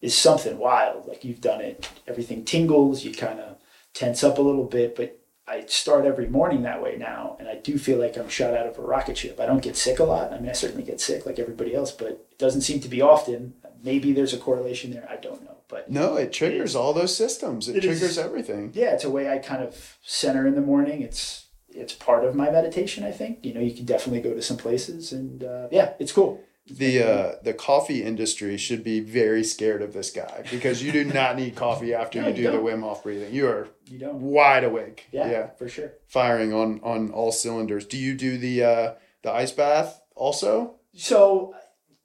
is 0.00 0.16
something 0.16 0.58
wild. 0.58 1.06
Like 1.06 1.24
you've 1.24 1.40
done 1.40 1.60
it, 1.60 1.88
everything 2.08 2.44
tingles, 2.44 3.04
you 3.04 3.14
kind 3.14 3.38
of 3.38 3.58
tense 3.94 4.24
up 4.24 4.38
a 4.38 4.42
little 4.42 4.64
bit. 4.64 4.96
But 4.96 5.20
I 5.46 5.64
start 5.66 6.04
every 6.04 6.28
morning 6.28 6.62
that 6.62 6.82
way 6.82 6.96
now. 6.96 7.36
And 7.40 7.48
I 7.48 7.56
do 7.56 7.76
feel 7.78 7.98
like 7.98 8.16
I'm 8.16 8.28
shot 8.28 8.54
out 8.54 8.66
of 8.66 8.78
a 8.78 8.82
rocket 8.82 9.16
ship. 9.18 9.40
I 9.40 9.46
don't 9.46 9.62
get 9.62 9.76
sick 9.76 9.98
a 9.98 10.04
lot. 10.04 10.32
I 10.32 10.38
mean, 10.38 10.48
I 10.48 10.52
certainly 10.52 10.84
get 10.84 11.00
sick 11.00 11.26
like 11.26 11.38
everybody 11.38 11.74
else, 11.74 11.90
but 11.90 12.08
it 12.08 12.38
doesn't 12.38 12.60
seem 12.62 12.80
to 12.80 12.88
be 12.88 13.02
often. 13.02 13.54
Maybe 13.82 14.12
there's 14.12 14.32
a 14.32 14.38
correlation 14.38 14.92
there. 14.92 15.06
I 15.10 15.16
don't 15.16 15.42
know. 15.44 15.56
But 15.68 15.90
No, 15.90 16.16
it 16.16 16.32
triggers 16.32 16.76
all 16.76 16.92
those 16.92 17.16
systems. 17.16 17.68
It, 17.68 17.76
It 17.76 17.84
is- 17.84 17.98
triggers 17.98 18.18
everything. 18.18 18.70
yeah, 18.74 18.92
it's 18.94 19.04
a 19.04 19.10
way 19.10 19.28
I 19.30 19.38
kind 19.38 19.62
of 19.62 19.96
center 20.04 20.46
in 20.46 20.54
the 20.54 20.60
morning. 20.60 21.02
It's 21.02 21.46
it's 21.74 21.94
part 21.94 22.22
of 22.24 22.34
my 22.34 22.50
meditation. 22.50 23.02
I 23.02 23.10
think 23.10 23.38
you 23.44 23.54
know 23.54 23.60
you 23.60 23.74
can 23.74 23.86
definitely 23.86 24.20
go 24.20 24.34
to 24.34 24.42
some 24.42 24.58
places, 24.58 25.10
and 25.12 25.42
uh, 25.42 25.68
yeah, 25.72 25.94
it's 25.98 26.12
cool. 26.12 26.40
The 26.66 27.02
uh, 27.02 27.32
the 27.42 27.54
coffee 27.54 28.02
industry 28.04 28.56
should 28.56 28.84
be 28.84 29.00
very 29.00 29.42
scared 29.42 29.82
of 29.82 29.92
this 29.92 30.10
guy 30.10 30.44
because 30.50 30.82
you 30.82 30.92
do 30.92 31.04
not 31.20 31.36
need 31.36 31.56
coffee 31.56 31.92
after 31.92 32.20
No, 32.20 32.28
you 32.28 32.34
you 32.34 32.42
do 32.44 32.52
the. 32.52 32.58
Wim 32.58 32.80
Hof 32.82 33.02
breathing. 33.02 33.34
You 33.34 33.48
are 33.48 33.68
You 33.86 33.98
don't. 33.98 34.20
wide 34.20 34.64
awake. 34.64 35.06
Yeah, 35.10 35.30
yeah. 35.30 35.46
for 35.58 35.68
sure. 35.68 35.92
firing 36.06 36.52
on 36.52 36.80
on 36.84 37.10
all 37.10 37.32
cylinders. 37.32 37.84
Do 37.84 37.98
you 37.98 38.14
do 38.14 38.38
the 38.38 38.62
uh, 38.62 38.94
the 39.22 39.32
ice 39.32 39.50
bath 39.52 40.00
also? 40.14 40.76
So 40.94 41.54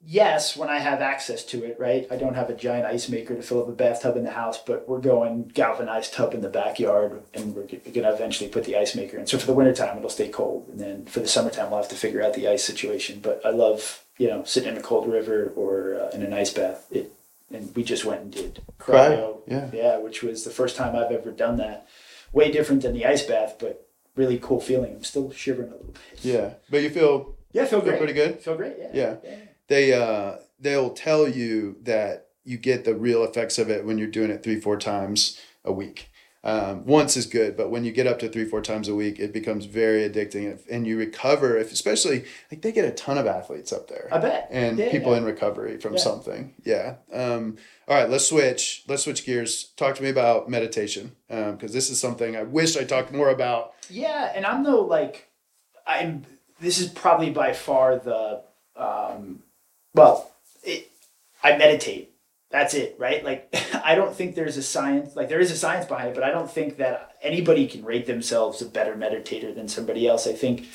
yes, 0.04 0.56
when 0.56 0.68
I 0.68 0.78
have 0.78 1.00
access 1.00 1.44
to 1.46 1.64
it, 1.64 1.76
right? 1.78 2.06
I 2.10 2.16
don't 2.16 2.34
have 2.34 2.50
a 2.50 2.54
giant 2.54 2.86
ice 2.86 3.08
maker 3.08 3.34
to 3.36 3.42
fill 3.42 3.62
up 3.62 3.68
a 3.68 3.72
bathtub 3.72 4.16
in 4.16 4.24
the 4.24 4.30
house, 4.32 4.58
but 4.58 4.88
we're 4.88 5.00
going 5.00 5.44
galvanized 5.54 6.14
tub 6.14 6.34
in 6.34 6.40
the 6.40 6.48
backyard, 6.48 7.22
and 7.34 7.54
we're 7.54 7.66
gonna 7.66 8.12
eventually 8.12 8.48
put 8.50 8.64
the 8.64 8.76
ice 8.76 8.94
maker 8.96 9.18
in. 9.18 9.26
So 9.26 9.38
for 9.38 9.46
the 9.46 9.54
wintertime, 9.54 9.98
it'll 9.98 10.10
stay 10.10 10.28
cold, 10.28 10.68
and 10.68 10.80
then 10.80 11.04
for 11.06 11.20
the 11.20 11.28
summertime, 11.28 11.70
we'll 11.70 11.80
have 11.80 11.90
to 11.90 11.96
figure 11.96 12.22
out 12.22 12.34
the 12.34 12.48
ice 12.48 12.64
situation. 12.64 13.20
But 13.22 13.40
I 13.44 13.50
love 13.50 14.04
you 14.18 14.28
know 14.28 14.44
sitting 14.44 14.70
in 14.70 14.76
a 14.76 14.82
cold 14.82 15.08
river 15.10 15.52
or 15.56 15.94
uh, 15.94 16.10
in 16.10 16.22
an 16.22 16.32
ice 16.32 16.52
bath. 16.52 16.86
It 16.90 17.12
and 17.50 17.74
we 17.74 17.82
just 17.82 18.04
went 18.04 18.20
and 18.20 18.30
did 18.32 18.60
cryo, 18.78 19.38
yeah. 19.46 19.70
yeah, 19.72 19.98
which 19.98 20.22
was 20.22 20.44
the 20.44 20.50
first 20.50 20.76
time 20.76 20.94
I've 20.94 21.10
ever 21.10 21.30
done 21.30 21.56
that. 21.56 21.88
Way 22.30 22.50
different 22.52 22.82
than 22.82 22.92
the 22.92 23.06
ice 23.06 23.22
bath, 23.22 23.56
but 23.58 23.88
really 24.16 24.38
cool 24.38 24.60
feeling. 24.60 24.96
I'm 24.96 25.04
still 25.04 25.30
shivering 25.32 25.68
a 25.70 25.72
little 25.76 25.86
bit. 25.92 26.24
Yeah, 26.24 26.54
but 26.70 26.82
you 26.82 26.90
feel 26.90 27.34
Yeah, 27.52 27.64
feel 27.64 27.80
Feel 27.80 27.88
great. 27.90 27.98
pretty 27.98 28.12
good? 28.12 28.40
Feel 28.40 28.56
great. 28.56 28.74
Yeah. 28.78 28.90
Yeah. 28.92 29.16
yeah. 29.24 29.36
they 29.68 29.92
uh 29.94 30.36
they'll 30.60 30.90
tell 30.90 31.26
you 31.26 31.76
that 31.84 32.26
you 32.44 32.58
get 32.58 32.84
the 32.84 32.94
real 32.94 33.24
effects 33.24 33.58
of 33.58 33.70
it 33.70 33.84
when 33.86 33.96
you're 33.96 34.08
doing 34.08 34.30
it 34.30 34.42
three 34.42 34.60
four 34.60 34.76
times 34.76 35.40
a 35.64 35.72
week. 35.72 36.10
Um, 36.48 36.86
once 36.86 37.16
is 37.16 37.26
good, 37.26 37.56
but 37.56 37.70
when 37.70 37.84
you 37.84 37.92
get 37.92 38.06
up 38.06 38.18
to 38.20 38.28
three, 38.28 38.44
four 38.46 38.60
times 38.62 38.88
a 38.88 38.94
week, 38.94 39.18
it 39.18 39.32
becomes 39.32 39.66
very 39.66 40.08
addicting, 40.08 40.58
and 40.70 40.86
you 40.86 40.96
recover. 40.96 41.56
If 41.58 41.72
especially 41.72 42.24
like 42.50 42.62
they 42.62 42.72
get 42.72 42.84
a 42.84 42.90
ton 42.92 43.18
of 43.18 43.26
athletes 43.26 43.72
up 43.72 43.88
there, 43.88 44.08
I 44.10 44.18
bet, 44.18 44.48
and 44.50 44.78
Yeah, 44.78 44.90
people 44.90 45.12
yeah. 45.12 45.18
in 45.18 45.24
recovery 45.24 45.78
from 45.78 45.94
Yeah. 45.94 45.98
something. 46.00 46.54
Yeah. 46.64 46.94
Um, 47.12 47.58
all 47.86 47.96
right, 47.96 48.08
let's 48.08 48.26
switch. 48.26 48.84
Let's 48.88 49.02
switch 49.04 49.24
gears. 49.26 49.72
Talk 49.76 49.94
to 49.96 50.02
me 50.02 50.08
about 50.08 50.48
meditation, 50.48 51.12
because 51.28 51.72
this 51.72 51.90
is 51.90 52.00
something 52.00 52.36
I 52.36 52.44
wish 52.44 52.76
I 52.76 52.84
talked 52.84 53.12
more 53.12 53.30
about. 53.30 53.74
Yeah, 53.90 54.32
and 54.34 54.46
I'm 54.46 54.62
no 54.62 54.80
like, 54.80 55.28
I'm. 55.86 56.24
This 56.60 56.80
is 56.80 56.88
probably 56.88 57.30
by 57.30 57.52
far 57.52 57.98
the, 57.98 58.42
um, 58.74 59.42
well, 59.94 60.32
it, 60.64 60.90
I 61.42 61.56
meditate. 61.56 62.07
That's 62.50 62.74
it, 62.74 62.96
right? 62.98 63.24
Like, 63.24 63.54
I 63.84 63.94
don't 63.94 64.14
think 64.14 64.34
there's 64.34 64.56
a 64.56 64.62
science. 64.62 65.16
Like, 65.16 65.28
there 65.28 65.40
is 65.40 65.50
a 65.50 65.56
science 65.56 65.86
behind 65.86 66.08
it, 66.08 66.14
but 66.14 66.24
I 66.24 66.30
don't 66.30 66.50
think 66.50 66.78
that 66.78 67.16
anybody 67.22 67.66
can 67.66 67.84
rate 67.84 68.06
themselves 68.06 68.62
a 68.62 68.66
better 68.66 68.94
meditator 68.94 69.54
than 69.54 69.68
somebody 69.68 70.06
else. 70.06 70.26
I 70.26 70.32
think 70.32 70.66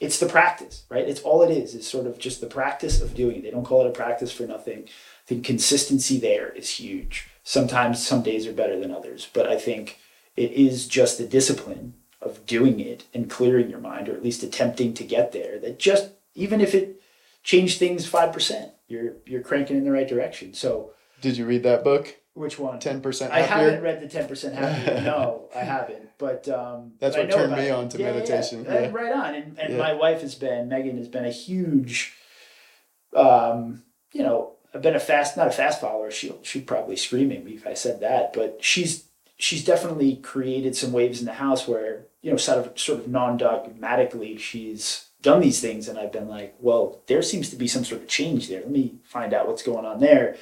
it's 0.00 0.18
the 0.18 0.26
practice, 0.26 0.84
right? 0.90 1.08
It's 1.08 1.22
all 1.22 1.42
it 1.42 1.50
is. 1.50 1.74
It's 1.74 1.88
sort 1.88 2.06
of 2.06 2.18
just 2.18 2.40
the 2.40 2.46
practice 2.46 3.00
of 3.00 3.14
doing 3.14 3.36
it. 3.36 3.42
They 3.42 3.50
don't 3.50 3.64
call 3.64 3.84
it 3.84 3.88
a 3.88 3.92
practice 3.92 4.32
for 4.32 4.44
nothing. 4.44 4.84
I 4.84 5.26
think 5.26 5.44
consistency 5.44 6.18
there 6.18 6.50
is 6.50 6.68
huge. 6.68 7.28
Sometimes 7.42 8.04
some 8.04 8.22
days 8.22 8.46
are 8.46 8.52
better 8.52 8.78
than 8.78 8.90
others, 8.90 9.28
but 9.32 9.48
I 9.48 9.56
think 9.56 9.98
it 10.36 10.52
is 10.52 10.88
just 10.88 11.18
the 11.18 11.26
discipline 11.26 11.94
of 12.20 12.44
doing 12.46 12.80
it 12.80 13.04
and 13.14 13.30
clearing 13.30 13.70
your 13.70 13.78
mind, 13.78 14.08
or 14.08 14.14
at 14.14 14.22
least 14.22 14.42
attempting 14.42 14.94
to 14.94 15.04
get 15.04 15.32
there. 15.32 15.58
That 15.58 15.78
just 15.78 16.10
even 16.34 16.60
if 16.60 16.74
it 16.74 17.00
changed 17.42 17.78
things 17.78 18.06
five 18.06 18.32
percent, 18.32 18.72
you're 18.88 19.14
you're 19.26 19.42
cranking 19.42 19.76
in 19.76 19.84
the 19.84 19.92
right 19.92 20.08
direction. 20.08 20.54
So 20.54 20.92
Did 21.24 21.38
you 21.38 21.46
read 21.46 21.62
that 21.62 21.82
book? 21.84 22.14
which 22.34 22.58
one? 22.58 22.78
Ten 22.80 23.00
percent 23.00 23.32
I 23.32 23.40
haven't 23.40 23.80
read 23.82 24.02
the 24.02 24.08
ten 24.08 24.28
percent 24.28 24.54
happier. 24.62 25.00
no, 25.02 25.48
I 25.56 25.60
haven't. 25.60 26.10
But 26.18 26.46
um, 26.48 26.92
That's 27.00 27.16
but 27.16 27.28
what 27.28 27.34
turned 27.34 27.52
me 27.52 27.68
it. 27.68 27.70
on 27.70 27.88
to 27.88 27.98
Yeah, 27.98 28.12
meditation, 28.12 28.64
yeah. 28.64 28.80
yeah. 28.82 28.90
Right 28.92 29.12
on. 29.12 29.34
And, 29.34 29.58
and 29.58 29.72
Yeah. 29.72 29.78
my 29.78 29.94
wife 29.94 30.20
has 30.20 30.34
been 30.34 30.68
Megan 30.68 30.98
has 30.98 31.08
been 31.08 31.24
a 31.24 31.30
huge, 31.30 32.12
um, 33.16 33.84
you 34.12 34.22
know, 34.22 34.52
I've 34.74 34.82
been 34.82 34.96
a 34.96 35.00
fast 35.00 35.36
not 35.36 35.46
a 35.46 35.50
fast 35.52 35.80
follower. 35.80 36.10
She'll 36.10 36.38
she'd 36.42 36.66
probably 36.66 36.96
scream 36.96 37.32
at 37.32 37.44
me 37.44 37.52
if 37.52 37.66
I 37.66 37.74
said 37.74 38.00
that. 38.00 38.32
But 38.34 38.58
she's 38.60 39.04
she's 39.36 39.64
definitely 39.64 40.16
created 40.16 40.76
some 40.76 40.92
waves 40.92 41.20
in 41.20 41.26
the 41.26 41.34
house 41.34 41.66
where 41.66 42.06
you 42.20 42.30
know 42.30 42.36
sort 42.36 42.66
of 42.66 42.78
sort 42.78 42.98
of 43.00 43.08
non 43.08 43.36
dogmatically 43.36 44.36
she's 44.36 45.06
done 45.22 45.40
these 45.40 45.60
things 45.60 45.88
and 45.88 45.98
I've 45.98 46.12
been 46.12 46.28
like, 46.28 46.54
well, 46.60 47.00
there 47.06 47.22
seems 47.22 47.48
to 47.50 47.56
be 47.56 47.66
some 47.68 47.82
sort 47.84 48.02
of 48.02 48.08
change 48.08 48.48
there. 48.48 48.60
Let 48.60 48.70
me 48.70 48.96
find 49.04 49.32
out 49.32 49.46
what's 49.48 49.62
going 49.62 49.86
on 49.86 49.98
there 50.00 50.36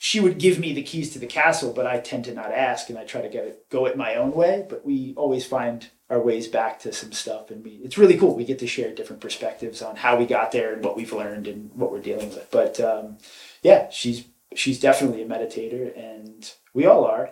she 0.00 0.20
would 0.20 0.38
give 0.38 0.60
me 0.60 0.72
the 0.72 0.82
keys 0.82 1.12
to 1.12 1.18
the 1.18 1.26
castle, 1.26 1.72
but 1.72 1.86
I 1.86 1.98
tend 1.98 2.24
to 2.26 2.34
not 2.34 2.52
ask, 2.52 2.88
and 2.88 2.96
I 2.96 3.04
try 3.04 3.20
to 3.20 3.28
get 3.28 3.44
it 3.44 3.68
go 3.68 3.86
it 3.86 3.96
my 3.96 4.14
own 4.14 4.32
way. 4.32 4.64
But 4.68 4.86
we 4.86 5.12
always 5.16 5.44
find 5.44 5.88
our 6.08 6.20
ways 6.20 6.46
back 6.46 6.78
to 6.80 6.92
some 6.92 7.10
stuff, 7.10 7.50
and 7.50 7.64
we 7.64 7.72
it's 7.82 7.98
really 7.98 8.16
cool. 8.16 8.36
We 8.36 8.44
get 8.44 8.60
to 8.60 8.66
share 8.68 8.94
different 8.94 9.20
perspectives 9.20 9.82
on 9.82 9.96
how 9.96 10.16
we 10.16 10.24
got 10.24 10.52
there 10.52 10.72
and 10.72 10.84
what 10.84 10.96
we've 10.96 11.12
learned 11.12 11.48
and 11.48 11.72
what 11.74 11.90
we're 11.90 12.00
dealing 12.00 12.30
with. 12.30 12.48
But 12.52 12.78
um, 12.78 13.18
yeah, 13.62 13.90
she's 13.90 14.24
she's 14.54 14.78
definitely 14.78 15.22
a 15.22 15.26
meditator, 15.26 15.96
and 15.98 16.48
we 16.74 16.86
all 16.86 17.04
are. 17.04 17.30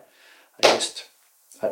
I 0.58 0.62
just 0.74 1.08
I, 1.62 1.68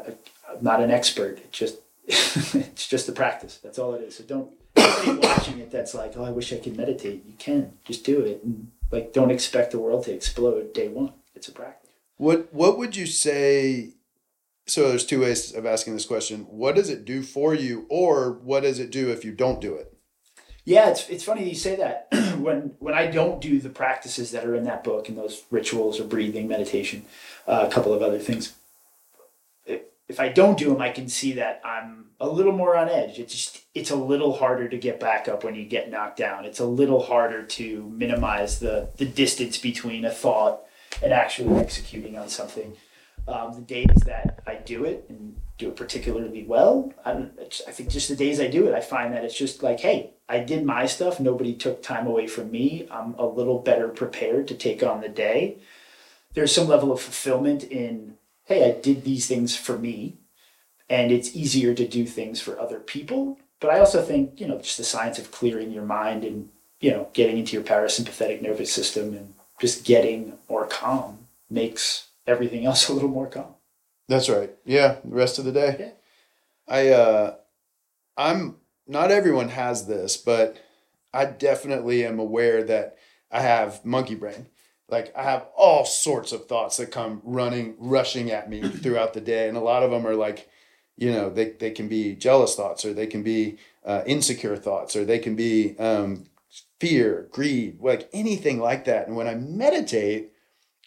I'm 0.48 0.62
not 0.62 0.80
an 0.80 0.92
expert. 0.92 1.38
It 1.38 1.50
just 1.50 1.78
it's 2.06 2.86
just 2.86 3.08
a 3.08 3.12
practice. 3.12 3.58
That's 3.62 3.80
all 3.80 3.94
it 3.94 4.02
is. 4.02 4.16
So 4.16 4.22
don't 4.22 4.52
watching 4.76 5.58
it 5.58 5.72
that's 5.72 5.92
like, 5.92 6.16
oh, 6.16 6.24
I 6.24 6.30
wish 6.30 6.52
I 6.52 6.58
could 6.58 6.76
meditate. 6.76 7.24
You 7.26 7.34
can 7.36 7.72
just 7.84 8.04
do 8.04 8.20
it, 8.20 8.44
and 8.44 8.70
like 8.94 9.12
don't 9.12 9.30
expect 9.30 9.72
the 9.72 9.78
world 9.78 10.04
to 10.04 10.12
explode 10.12 10.72
day 10.72 10.88
one. 10.88 11.12
It's 11.34 11.48
a 11.48 11.52
practice. 11.52 11.90
What 12.16 12.52
What 12.54 12.78
would 12.78 12.96
you 12.96 13.06
say? 13.06 13.94
So 14.66 14.88
there's 14.88 15.04
two 15.04 15.20
ways 15.20 15.52
of 15.52 15.66
asking 15.66 15.92
this 15.92 16.06
question. 16.06 16.46
What 16.48 16.74
does 16.76 16.88
it 16.88 17.04
do 17.04 17.22
for 17.22 17.54
you, 17.54 17.84
or 17.90 18.32
what 18.32 18.62
does 18.62 18.78
it 18.78 18.90
do 18.90 19.10
if 19.10 19.24
you 19.24 19.32
don't 19.32 19.60
do 19.60 19.74
it? 19.74 19.92
Yeah, 20.64 20.88
it's 20.88 21.08
it's 21.10 21.24
funny 21.24 21.46
you 21.46 21.54
say 21.54 21.76
that. 21.76 22.08
when 22.38 22.76
when 22.78 22.94
I 22.94 23.08
don't 23.08 23.40
do 23.40 23.60
the 23.60 23.68
practices 23.68 24.30
that 24.30 24.46
are 24.46 24.54
in 24.54 24.64
that 24.64 24.84
book 24.84 25.08
and 25.08 25.18
those 25.18 25.44
rituals 25.50 26.00
or 26.00 26.04
breathing, 26.04 26.48
meditation, 26.48 27.04
uh, 27.46 27.66
a 27.68 27.70
couple 27.70 27.92
of 27.92 28.00
other 28.00 28.18
things. 28.18 28.54
If, 30.08 30.20
I 30.20 30.28
don't 30.28 30.58
do 30.58 30.70
them, 30.70 30.82
I 30.82 30.90
can 30.90 31.08
see 31.08 31.32
that 31.34 31.60
I'm 31.64 32.06
a 32.20 32.28
little 32.28 32.52
more 32.52 32.76
on 32.76 32.88
edge. 32.88 33.18
It's 33.18 33.32
just 33.32 33.64
it's 33.74 33.90
a 33.90 33.96
little 33.96 34.36
harder 34.36 34.68
to 34.68 34.78
get 34.78 35.00
back 35.00 35.28
up 35.28 35.44
when 35.44 35.54
you 35.54 35.64
get 35.64 35.90
knocked 35.90 36.18
down. 36.18 36.44
It's 36.44 36.60
a 36.60 36.66
little 36.66 37.02
harder 37.02 37.42
to 37.42 37.92
minimize 37.94 38.60
the 38.60 38.90
the 38.96 39.06
distance 39.06 39.58
between 39.58 40.04
a 40.04 40.10
thought 40.10 40.60
and 41.02 41.12
actually 41.12 41.58
executing 41.58 42.16
on 42.16 42.28
something. 42.28 42.76
Um, 43.26 43.54
the 43.54 43.62
days 43.62 43.96
that 44.04 44.42
I 44.46 44.56
do 44.56 44.84
it 44.84 45.06
and 45.08 45.36
do 45.56 45.68
it 45.68 45.76
particularly 45.76 46.44
well, 46.44 46.92
I, 47.04 47.26
I 47.66 47.70
think 47.70 47.88
just 47.88 48.08
the 48.08 48.16
days 48.16 48.40
I 48.40 48.48
do 48.48 48.66
it, 48.66 48.74
I 48.74 48.80
find 48.80 49.14
that 49.14 49.24
it's 49.24 49.38
just 49.38 49.62
like, 49.62 49.80
hey, 49.80 50.12
I 50.28 50.40
did 50.40 50.64
my 50.64 50.86
stuff. 50.86 51.20
Nobody 51.20 51.54
took 51.54 51.82
time 51.82 52.06
away 52.06 52.26
from 52.26 52.50
me. 52.50 52.86
I'm 52.90 53.14
a 53.14 53.26
little 53.26 53.60
better 53.60 53.88
prepared 53.88 54.48
to 54.48 54.54
take 54.54 54.82
on 54.82 55.00
the 55.00 55.08
day. 55.08 55.58
There's 56.34 56.54
some 56.54 56.66
level 56.66 56.92
of 56.92 57.00
fulfillment 57.00 57.64
in, 57.64 58.16
hey, 58.44 58.68
I 58.68 58.80
did 58.80 59.04
these 59.04 59.26
things 59.26 59.56
for 59.56 59.78
me, 59.78 60.18
and 60.88 61.10
it's 61.10 61.34
easier 61.34 61.74
to 61.74 61.88
do 61.88 62.06
things 62.06 62.40
for 62.40 62.58
other 62.58 62.78
people. 62.78 63.38
But 63.60 63.70
I 63.70 63.78
also 63.78 64.02
think, 64.02 64.40
you 64.40 64.46
know, 64.46 64.58
just 64.58 64.76
the 64.76 64.84
science 64.84 65.18
of 65.18 65.30
clearing 65.30 65.70
your 65.70 65.84
mind 65.84 66.24
and, 66.24 66.50
you 66.80 66.90
know, 66.90 67.08
getting 67.14 67.38
into 67.38 67.54
your 67.54 67.62
parasympathetic 67.62 68.42
nervous 68.42 68.72
system 68.72 69.14
and 69.14 69.34
just 69.60 69.84
getting 69.84 70.38
more 70.48 70.66
calm 70.66 71.26
makes 71.48 72.08
everything 72.26 72.66
else 72.66 72.88
a 72.88 72.92
little 72.92 73.08
more 73.08 73.26
calm. 73.26 73.54
That's 74.08 74.28
right. 74.28 74.50
Yeah, 74.64 74.96
the 75.02 75.14
rest 75.14 75.38
of 75.38 75.46
the 75.46 75.52
day. 75.52 75.76
Yeah. 75.78 75.90
I 76.66 76.88
uh 76.88 77.34
I'm 78.16 78.56
not 78.86 79.10
everyone 79.10 79.48
has 79.48 79.86
this, 79.86 80.16
but 80.16 80.58
I 81.12 81.24
definitely 81.24 82.04
am 82.04 82.18
aware 82.18 82.62
that 82.64 82.96
I 83.30 83.40
have 83.40 83.84
monkey 83.84 84.14
brain. 84.14 84.46
Like 84.88 85.16
I 85.16 85.22
have 85.22 85.46
all 85.56 85.84
sorts 85.84 86.32
of 86.32 86.46
thoughts 86.46 86.76
that 86.76 86.90
come 86.90 87.20
running, 87.24 87.74
rushing 87.78 88.30
at 88.30 88.50
me 88.50 88.68
throughout 88.68 89.14
the 89.14 89.20
day, 89.20 89.48
and 89.48 89.56
a 89.56 89.60
lot 89.60 89.82
of 89.82 89.90
them 89.90 90.06
are 90.06 90.14
like, 90.14 90.48
you 90.96 91.10
know, 91.10 91.30
they 91.30 91.50
they 91.50 91.70
can 91.70 91.88
be 91.88 92.14
jealous 92.14 92.54
thoughts, 92.54 92.84
or 92.84 92.92
they 92.92 93.06
can 93.06 93.22
be 93.22 93.58
uh, 93.84 94.02
insecure 94.06 94.56
thoughts, 94.56 94.94
or 94.94 95.04
they 95.04 95.18
can 95.18 95.34
be 95.34 95.76
um, 95.78 96.24
fear, 96.80 97.28
greed, 97.32 97.80
like 97.80 98.08
anything 98.12 98.60
like 98.60 98.84
that. 98.84 99.06
And 99.06 99.16
when 99.16 99.26
I 99.26 99.34
meditate, 99.34 100.32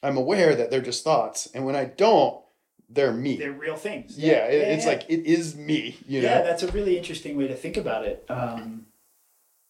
I'm 0.04 0.18
aware 0.18 0.56
that 0.56 0.70
they're 0.70 0.82
just 0.82 1.04
thoughts, 1.04 1.48
and 1.54 1.66
when 1.66 1.76
I 1.76 1.86
don't, 1.86 2.42
they're 2.90 3.12
me. 3.12 3.38
They're 3.38 3.52
real 3.52 3.76
things. 3.76 4.18
yeah, 4.18 4.46
it, 4.46 4.56
it's 4.56 4.86
yeah. 4.86 4.92
like 4.92 5.06
it 5.10 5.26
is 5.26 5.56
me. 5.56 5.98
You 6.08 6.22
know. 6.22 6.28
yeah, 6.28 6.42
that's 6.42 6.64
a 6.64 6.72
really 6.72 6.98
interesting 6.98 7.36
way 7.36 7.48
to 7.48 7.56
think 7.56 7.78
about 7.78 8.06
it. 8.06 8.26
Um, 8.30 8.86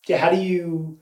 yeah, 0.07 0.17
how 0.17 0.29
do 0.29 0.37
you 0.37 0.99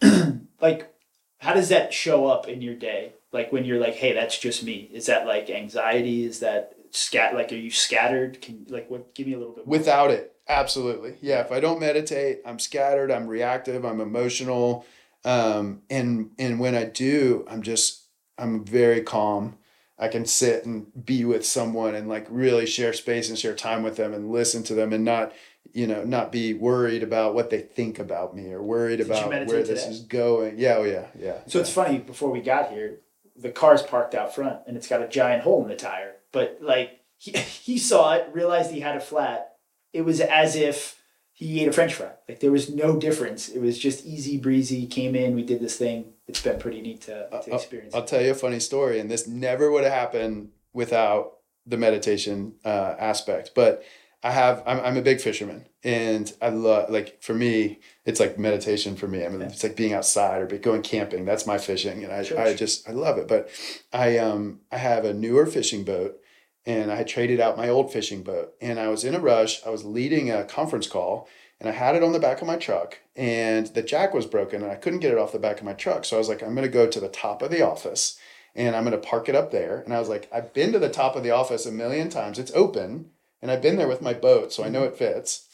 like? 0.60 0.94
How 1.40 1.54
does 1.54 1.68
that 1.70 1.92
show 1.92 2.26
up 2.26 2.48
in 2.48 2.62
your 2.62 2.74
day? 2.74 3.12
Like 3.32 3.52
when 3.52 3.64
you're 3.64 3.80
like, 3.80 3.94
"Hey, 3.94 4.12
that's 4.12 4.38
just 4.38 4.62
me." 4.62 4.88
Is 4.92 5.06
that 5.06 5.26
like 5.26 5.50
anxiety? 5.50 6.24
Is 6.24 6.40
that 6.40 6.74
scat? 6.90 7.34
Like, 7.34 7.52
are 7.52 7.56
you 7.56 7.70
scattered? 7.70 8.40
Can 8.40 8.66
like 8.68 8.90
what? 8.90 9.14
Give 9.14 9.26
me 9.26 9.34
a 9.34 9.38
little 9.38 9.54
bit. 9.54 9.66
More. 9.66 9.78
Without 9.78 10.10
it, 10.10 10.34
absolutely. 10.48 11.16
Yeah, 11.20 11.40
if 11.40 11.52
I 11.52 11.60
don't 11.60 11.80
meditate, 11.80 12.40
I'm 12.44 12.58
scattered, 12.58 13.10
I'm 13.10 13.26
reactive, 13.26 13.84
I'm 13.84 14.00
emotional. 14.00 14.84
Um, 15.24 15.82
and 15.90 16.30
and 16.38 16.60
when 16.60 16.74
I 16.74 16.84
do, 16.84 17.44
I'm 17.48 17.62
just 17.62 18.02
I'm 18.38 18.64
very 18.64 19.02
calm. 19.02 19.56
I 19.98 20.08
can 20.08 20.24
sit 20.24 20.64
and 20.64 20.86
be 21.04 21.26
with 21.26 21.44
someone 21.44 21.94
and 21.94 22.08
like 22.08 22.26
really 22.30 22.64
share 22.64 22.94
space 22.94 23.28
and 23.28 23.38
share 23.38 23.54
time 23.54 23.82
with 23.82 23.96
them 23.96 24.14
and 24.14 24.32
listen 24.32 24.62
to 24.64 24.74
them 24.74 24.94
and 24.94 25.04
not, 25.04 25.32
you 25.72 25.86
know, 25.86 26.04
not 26.04 26.32
be 26.32 26.54
worried 26.54 27.02
about 27.02 27.34
what 27.34 27.50
they 27.50 27.60
think 27.60 27.98
about 27.98 28.34
me 28.34 28.52
or 28.52 28.62
worried 28.62 28.96
Did 28.96 29.06
about 29.06 29.30
meditate 29.30 29.54
where 29.54 29.62
this 29.62 29.84
today? 29.84 29.94
is 29.94 30.00
going. 30.00 30.58
Yeah, 30.58 30.76
oh 30.78 30.84
yeah, 30.84 31.06
yeah. 31.18 31.38
So 31.46 31.60
it's 31.60 31.72
funny. 31.72 31.98
Before 31.98 32.30
we 32.30 32.40
got 32.40 32.70
here, 32.70 33.00
the 33.36 33.50
car's 33.50 33.82
parked 33.82 34.14
out 34.14 34.34
front, 34.34 34.60
and 34.66 34.76
it's 34.76 34.88
got 34.88 35.02
a 35.02 35.08
giant 35.08 35.42
hole 35.42 35.62
in 35.62 35.68
the 35.68 35.76
tire. 35.76 36.14
But 36.32 36.58
like 36.60 37.00
he 37.16 37.32
he 37.32 37.78
saw 37.78 38.14
it, 38.14 38.28
realized 38.32 38.70
he 38.70 38.80
had 38.80 38.96
a 38.96 39.00
flat. 39.00 39.56
It 39.92 40.02
was 40.02 40.20
as 40.20 40.56
if 40.56 41.00
he 41.32 41.62
ate 41.62 41.68
a 41.68 41.72
French 41.72 41.94
fry. 41.94 42.10
Like 42.28 42.40
there 42.40 42.52
was 42.52 42.68
no 42.68 42.98
difference. 42.98 43.48
It 43.48 43.60
was 43.60 43.78
just 43.78 44.04
easy 44.04 44.36
breezy. 44.36 44.86
Came 44.86 45.14
in, 45.14 45.34
we 45.34 45.42
did 45.42 45.60
this 45.60 45.76
thing. 45.76 46.12
It's 46.28 46.42
been 46.42 46.58
pretty 46.58 46.80
neat 46.80 47.00
to, 47.02 47.28
to 47.44 47.54
experience. 47.54 47.94
I'll 47.94 48.04
tell 48.04 48.22
you 48.22 48.32
a 48.32 48.34
funny 48.34 48.60
story, 48.60 49.00
and 49.00 49.10
this 49.10 49.26
never 49.26 49.70
would 49.70 49.84
have 49.84 49.92
happened 49.92 50.50
without 50.72 51.38
the 51.66 51.76
meditation 51.76 52.54
uh, 52.64 52.94
aspect. 52.98 53.52
But 53.54 53.82
I 54.22 54.32
have, 54.32 54.62
I'm, 54.66 54.80
I'm 54.80 54.96
a 54.98 55.02
big 55.02 55.20
fisherman, 55.20 55.66
and 55.82 56.30
I 56.42 56.50
love, 56.50 56.90
like, 56.90 57.22
for 57.22 57.32
me, 57.32 57.80
it's 58.04 58.20
like 58.20 58.38
meditation 58.38 58.94
for 58.94 59.08
me. 59.08 59.24
I 59.24 59.28
mean, 59.30 59.40
it's 59.40 59.62
like 59.62 59.76
being 59.76 59.94
outside 59.94 60.42
or 60.42 60.46
be 60.46 60.58
going 60.58 60.82
camping. 60.82 61.24
That's 61.24 61.46
my 61.46 61.56
fishing, 61.56 62.04
and 62.04 62.12
I, 62.12 62.22
Sure, 62.22 62.38
I 62.38 62.48
sure. 62.48 62.54
just, 62.56 62.88
I 62.88 62.92
love 62.92 63.16
it. 63.16 63.26
But 63.26 63.48
I, 63.92 64.18
um, 64.18 64.60
I 64.70 64.76
have 64.76 65.06
a 65.06 65.14
newer 65.14 65.46
fishing 65.46 65.84
boat, 65.84 66.20
and 66.66 66.92
I 66.92 67.02
traded 67.02 67.40
out 67.40 67.56
my 67.56 67.70
old 67.70 67.92
fishing 67.92 68.22
boat, 68.22 68.52
and 68.60 68.78
I 68.78 68.88
was 68.88 69.04
in 69.04 69.14
a 69.14 69.20
rush. 69.20 69.64
I 69.64 69.70
was 69.70 69.84
leading 69.86 70.30
a 70.30 70.44
conference 70.44 70.86
call, 70.86 71.26
and 71.58 71.66
I 71.68 71.72
had 71.72 71.94
it 71.94 72.02
on 72.02 72.12
the 72.12 72.18
back 72.18 72.42
of 72.42 72.46
my 72.46 72.56
truck, 72.56 72.98
and 73.16 73.68
the 73.68 73.82
jack 73.82 74.12
was 74.12 74.26
broken, 74.26 74.62
and 74.62 74.70
I 74.70 74.76
couldn't 74.76 75.00
get 75.00 75.12
it 75.12 75.18
off 75.18 75.32
the 75.32 75.38
back 75.38 75.58
of 75.58 75.64
my 75.64 75.72
truck. 75.72 76.04
So 76.04 76.16
I 76.16 76.18
was 76.18 76.28
like, 76.28 76.42
I'm 76.42 76.54
going 76.54 76.66
to 76.66 76.72
go 76.72 76.86
to 76.86 77.00
the 77.00 77.08
top 77.08 77.40
of 77.40 77.50
the 77.50 77.62
office, 77.62 78.18
and 78.54 78.76
I'm 78.76 78.84
going 78.84 79.00
to 79.00 79.08
park 79.08 79.30
it 79.30 79.34
up 79.34 79.50
there. 79.50 79.80
And 79.80 79.94
I 79.94 79.98
was 79.98 80.10
like, 80.10 80.28
I've 80.30 80.52
been 80.52 80.72
to 80.72 80.78
the 80.78 80.90
top 80.90 81.16
of 81.16 81.22
the 81.22 81.30
office 81.30 81.64
a 81.64 81.72
million 81.72 82.10
times. 82.10 82.38
It's 82.38 82.52
open, 82.54 83.10
and 83.42 83.50
I've 83.50 83.62
been 83.62 83.76
there 83.76 83.88
with 83.88 84.02
my 84.02 84.14
boat, 84.14 84.52
so 84.52 84.64
I 84.64 84.68
know 84.68 84.82
mm-hmm. 84.82 84.94
it 84.94 84.98
fits. 84.98 85.46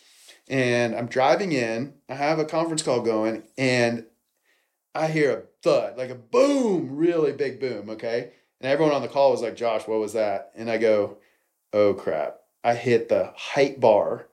And 0.49 0.95
I'm 0.95 1.07
driving 1.07 1.53
in. 1.53 1.95
I 2.09 2.15
have 2.15 2.39
a 2.39 2.45
conference 2.45 2.83
call 2.83 3.01
going, 3.01 3.45
and 3.59 4.07
I 4.95 5.09
hear 5.09 5.33
a 5.33 5.43
thud, 5.63 5.99
like 5.99 6.11
a 6.11 6.15
boom, 6.15 6.97
really 6.97 7.33
big 7.33 7.59
boom. 7.59 7.91
Okay, 7.91 8.33
and 8.61 8.71
everyone 8.71 8.95
on 8.95 9.03
the 9.03 9.09
call 9.09 9.33
was 9.33 9.43
like, 9.43 9.57
"Josh, 9.57 9.89
what 9.89 9.99
was 9.99 10.13
that?" 10.13 10.53
And 10.55 10.71
I 10.71 10.79
go, 10.79 11.19
"Oh 11.73 11.95
crap! 11.95 12.39
I 12.63 12.75
hit 12.75 13.09
the 13.09 13.33
height 13.37 13.81
bar." 13.81 14.29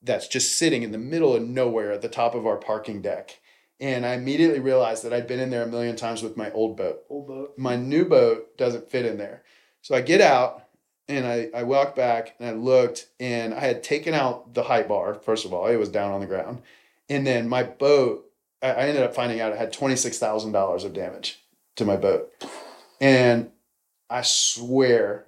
That's 0.00 0.28
just 0.28 0.56
sitting 0.56 0.84
in 0.84 0.92
the 0.92 0.98
middle 0.98 1.34
of 1.34 1.42
nowhere 1.42 1.90
at 1.90 2.02
the 2.02 2.08
top 2.08 2.36
of 2.36 2.46
our 2.46 2.56
parking 2.56 3.02
deck 3.02 3.40
and 3.80 4.04
I 4.04 4.14
immediately 4.14 4.58
realized 4.58 5.04
that 5.04 5.12
I'd 5.12 5.28
been 5.28 5.38
in 5.38 5.50
there 5.50 5.62
a 5.62 5.68
million 5.68 5.94
times 5.94 6.22
with 6.22 6.36
my 6.36 6.50
old 6.50 6.76
boat. 6.76 7.04
Old 7.08 7.28
boat. 7.28 7.54
My 7.56 7.76
new 7.76 8.04
boat 8.04 8.56
doesn't 8.56 8.90
fit 8.90 9.06
in 9.06 9.18
there. 9.18 9.44
So 9.82 9.94
I 9.94 10.00
get 10.00 10.20
out 10.20 10.64
and 11.08 11.26
I, 11.26 11.48
I 11.54 11.62
walked 11.62 11.96
back 11.96 12.34
and 12.38 12.48
I 12.48 12.52
looked 12.52 13.08
and 13.18 13.54
I 13.54 13.60
had 13.60 13.82
taken 13.82 14.14
out 14.14 14.54
the 14.54 14.64
height 14.64 14.88
bar, 14.88 15.14
first 15.14 15.44
of 15.44 15.52
all, 15.52 15.66
it 15.66 15.76
was 15.76 15.88
down 15.88 16.12
on 16.12 16.20
the 16.20 16.26
ground. 16.26 16.62
And 17.08 17.26
then 17.26 17.48
my 17.48 17.62
boat, 17.62 18.30
I, 18.62 18.68
I 18.68 18.80
ended 18.82 19.02
up 19.02 19.14
finding 19.14 19.40
out 19.40 19.52
it 19.52 19.58
had 19.58 19.72
$26,000 19.72 20.84
of 20.84 20.92
damage 20.92 21.42
to 21.76 21.84
my 21.84 21.96
boat. 21.96 22.30
And 23.00 23.50
I 24.10 24.22
swear 24.22 25.26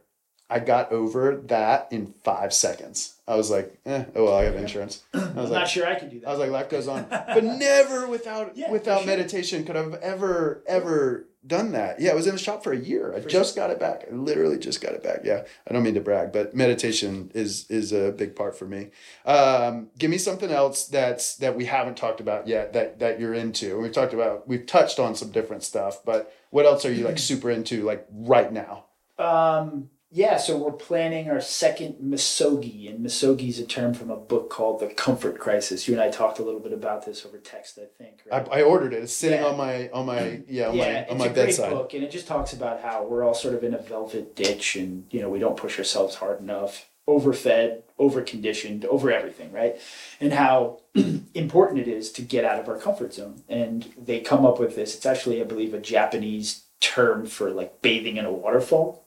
I 0.51 0.59
got 0.59 0.91
over 0.93 1.37
that 1.47 1.89
in 1.91 2.13
five 2.25 2.53
seconds. 2.53 3.15
I 3.29 3.37
was 3.37 3.51
like, 3.51 3.79
eh, 3.87 4.05
oh 4.17 4.25
well, 4.25 4.37
I 4.37 4.45
have 4.45 4.57
insurance. 4.57 5.03
I 5.15 5.19
was 5.19 5.27
I'm 5.29 5.37
like, 5.45 5.51
not 5.53 5.69
sure 5.69 5.87
I 5.87 5.95
could 5.95 6.11
do 6.11 6.21
that. 6.21 6.29
I 6.29 6.31
was 6.33 6.41
like, 6.41 6.51
life 6.51 6.69
goes 6.69 6.89
on, 6.89 7.07
but 7.11 7.45
never 7.45 8.07
without 8.09 8.57
Yeah, 8.57 8.71
without 8.71 8.99
sure. 8.99 9.07
meditation 9.07 9.65
could 9.65 9.77
I've 9.77 9.95
ever 9.95 10.63
ever 10.67 11.27
done 11.47 11.73
that. 11.73 12.01
Yeah, 12.01 12.11
it 12.11 12.17
was 12.17 12.27
in 12.27 12.35
the 12.35 12.39
shop 12.39 12.63
for 12.63 12.73
a 12.73 12.79
year. 12.79 13.15
I 13.15 13.21
For 13.21 13.29
just 13.29 13.57
got 13.57 13.71
it 13.71 13.81
back. 13.81 14.05
I 14.11 14.15
literally 14.15 14.59
just 14.59 14.83
got 14.83 14.93
it 14.93 15.03
back. 15.03 15.21
Yeah, 15.25 15.45
I 15.67 15.73
don't 15.73 15.83
mean 15.83 15.95
to 15.95 16.01
brag, 16.01 16.33
but 16.33 16.55
meditation 16.55 17.31
is 17.35 17.71
is 17.71 17.93
a 17.93 18.11
big 18.11 18.35
part 18.35 18.59
for 18.59 18.67
me. 18.67 18.89
Um, 19.25 19.89
give 19.99 20.11
me 20.11 20.19
something 20.19 20.51
else 20.51 20.87
that's 20.87 21.37
that 21.37 21.57
we 21.57 21.67
haven't 21.67 21.97
talked 21.97 22.21
about 22.21 22.49
yet 22.49 22.73
that 22.73 22.99
that 22.99 23.21
you're 23.21 23.35
into. 23.35 23.81
We've 23.81 23.93
talked 23.93 24.13
about 24.13 24.49
we've 24.49 24.67
touched 24.67 24.99
on 24.99 25.15
some 25.15 25.31
different 25.31 25.63
stuff, 25.63 26.05
but 26.05 26.35
what 26.51 26.67
else 26.67 26.85
are 26.85 26.93
you 26.93 27.05
like 27.05 27.19
super 27.31 27.51
into 27.51 27.85
like 27.85 28.07
right 28.11 28.53
now? 28.53 28.87
Um, 29.19 29.89
yeah, 30.13 30.37
so 30.39 30.57
we're 30.57 30.73
planning 30.73 31.31
our 31.31 31.41
second 31.41 31.97
misogi, 32.03 32.89
and 32.89 33.01
misogi 33.05 33.49
is 33.49 33.59
a 33.61 33.65
term 33.65 33.95
from 33.95 34.11
a 34.11 34.17
book 34.17 34.51
called 34.51 34.81
The 34.81 34.89
Comfort 34.89 35.39
Crisis. 35.39 35.87
You 35.87 35.95
and 35.95 36.03
I 36.03 36.11
talked 36.11 36.39
a 36.39 36.43
little 36.43 36.61
bit 36.61 36.73
about 36.73 37.07
this 37.07 37.25
over 37.25 37.39
text, 37.39 37.79
I 37.79 37.87
think. 38.03 38.23
I, 38.31 38.39
Right? 38.39 38.49
I 38.51 38.63
ordered 38.63 38.93
it. 38.93 39.05
It's 39.05 39.13
sitting 39.13 39.41
Yeah. 39.41 39.47
on 39.47 39.57
my 39.57 39.89
on 39.91 40.07
my 40.07 40.41
yeah 40.49 40.69
on 40.69 40.77
yeah, 40.77 40.85
my 40.85 40.99
it's 41.01 41.13
on 41.13 41.19
my 41.19 41.29
bedside. 41.29 41.71
book, 41.71 41.95
and 41.95 42.03
it 42.03 42.11
just 42.11 42.27
talks 42.27 42.53
about 42.53 42.83
how 42.83 43.05
we're 43.05 43.23
all 43.23 43.35
sort 43.35 43.55
of 43.55 43.63
in 43.63 43.73
a 43.75 43.79
velvet 43.79 44.35
ditch, 44.35 44.77
and 44.77 45.05
you 45.11 45.21
know 45.21 45.29
we 45.31 45.39
don't 45.39 45.57
push 45.57 45.79
ourselves 45.79 46.17
hard 46.17 46.41
enough, 46.41 46.89
overfed, 47.07 47.83
overconditioned, 47.99 48.85
over 48.87 49.13
everything, 49.13 49.53
right? 49.53 49.77
And 50.21 50.33
how 50.33 50.81
important 51.35 51.79
it 51.81 51.89
is 51.89 52.11
to 52.13 52.23
get 52.23 52.45
out 52.45 52.59
of 52.59 52.69
our 52.69 52.79
comfort 52.79 53.15
zone. 53.15 53.43
And 53.49 53.87
they 53.97 54.21
come 54.21 54.45
up 54.45 54.59
with 54.59 54.75
this. 54.75 54.97
It's 54.97 55.07
actually, 55.07 55.41
I 55.41 55.45
believe, 55.45 55.73
a 55.75 55.79
Japanese 55.81 56.65
term 56.81 57.27
for 57.27 57.51
like 57.51 57.83
bathing 57.83 58.17
in 58.17 58.25
a 58.25 58.33
waterfall, 58.33 59.05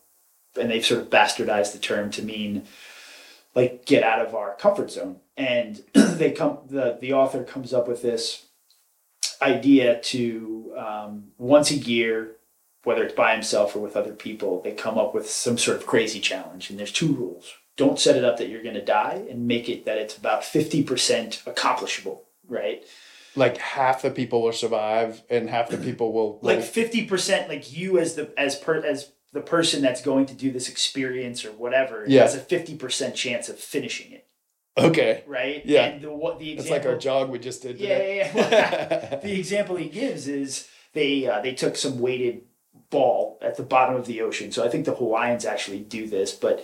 and 0.60 0.70
they've 0.70 0.86
sort 0.86 1.02
of 1.02 1.10
bastardized 1.10 1.74
the 1.74 1.80
term 1.80 2.12
to 2.12 2.22
mean 2.22 2.64
like 3.56 3.86
get 3.86 4.04
out 4.04 4.26
of 4.26 4.36
our 4.36 4.56
comfort 4.56 4.92
zone. 4.92 5.18
And 5.38 5.82
they 5.94 6.32
come 6.32 6.60
the 6.70 6.98
the 7.00 7.14
author 7.14 7.44
comes 7.44 7.74
up 7.74 7.88
with 7.88 8.02
this 8.02 8.48
idea 9.42 10.00
to 10.00 10.74
um, 10.78 11.26
once 11.38 11.72
a 11.72 11.76
year, 11.76 12.38
whether 12.84 13.04
it's 13.04 13.14
by 13.14 13.34
himself 13.34 13.76
or 13.76 13.80
with 13.80 13.96
other 13.96 14.14
people, 14.14 14.62
they 14.62 14.72
come 14.72 14.98
up 14.98 15.14
with 15.14 15.30
some 15.30 15.58
sort 15.58 15.78
of 15.78 15.86
crazy 15.86 16.20
challenge. 16.20 16.70
And 16.70 16.80
there's 16.80 16.92
two 16.92 17.14
rules. 17.14 17.54
Don't 17.76 18.00
set 18.00 18.16
it 18.16 18.24
up 18.24 18.38
that 18.38 18.50
you're 18.50 18.64
going 18.64 18.76
to 18.76 18.86
die 18.86 19.26
and 19.30 19.48
make 19.48 19.68
it 19.68 19.86
that 19.86 19.98
it's 19.98 20.16
about 20.16 20.44
50% 20.44 21.48
accomplishable, 21.48 22.24
right? 22.48 22.84
Like 23.36 23.58
half 23.58 24.04
the 24.04 24.12
people 24.12 24.44
will 24.44 24.52
survive 24.52 25.24
and 25.28 25.50
half 25.50 25.70
the 25.70 25.78
people 25.78 26.14
will 26.14 26.40
Like 26.44 26.60
50% 26.60 27.48
like 27.48 27.76
you 27.76 27.98
as 27.98 28.14
the 28.14 28.32
as 28.38 28.56
per 28.56 28.78
as 28.86 29.12
the 29.34 29.42
person 29.42 29.82
that's 29.82 30.02
going 30.02 30.26
to 30.28 30.34
do 30.34 30.52
this 30.52 30.70
experience 30.70 31.44
or 31.44 31.52
whatever 31.52 32.06
Yeah. 32.08 32.22
has 32.22 32.36
a 32.36 32.40
50% 32.40 33.16
chance 33.16 33.50
of 33.50 33.60
finishing 33.60 34.12
it, 34.14 34.28
okay. 34.78 35.24
right? 35.28 35.66
Yeah. 35.66 35.86
And 35.86 36.02
the 36.02 36.14
what 36.14 36.40
the 36.40 36.52
It's 36.54 36.64
example 36.64 36.88
like 36.92 36.94
our 36.96 37.00
jog 37.00 37.30
we 37.30 37.40
just 37.40 37.62
did 37.64 37.78
Yeah, 37.80 37.98
today. 37.98 38.18
yeah, 38.36 38.50
yeah. 38.52 39.16
the 39.24 39.38
example 39.40 39.76
he 39.76 39.90
gives 39.90 40.28
is 40.28 40.68
they 40.94 41.28
uh, 41.28 41.42
they 41.42 41.54
took 41.54 41.76
some 41.76 42.00
weighted 42.00 42.44
ball 42.92 43.40
at 43.42 43.58
the 43.58 43.64
bottom 43.64 43.96
of 43.96 44.06
the 44.06 44.22
ocean. 44.22 44.52
So 44.52 44.64
I 44.64 44.70
think 44.70 44.86
the 44.86 44.94
Hawaiians 44.96 45.46
actually 45.46 45.80
do 45.80 46.08
this, 46.08 46.32
but 46.32 46.64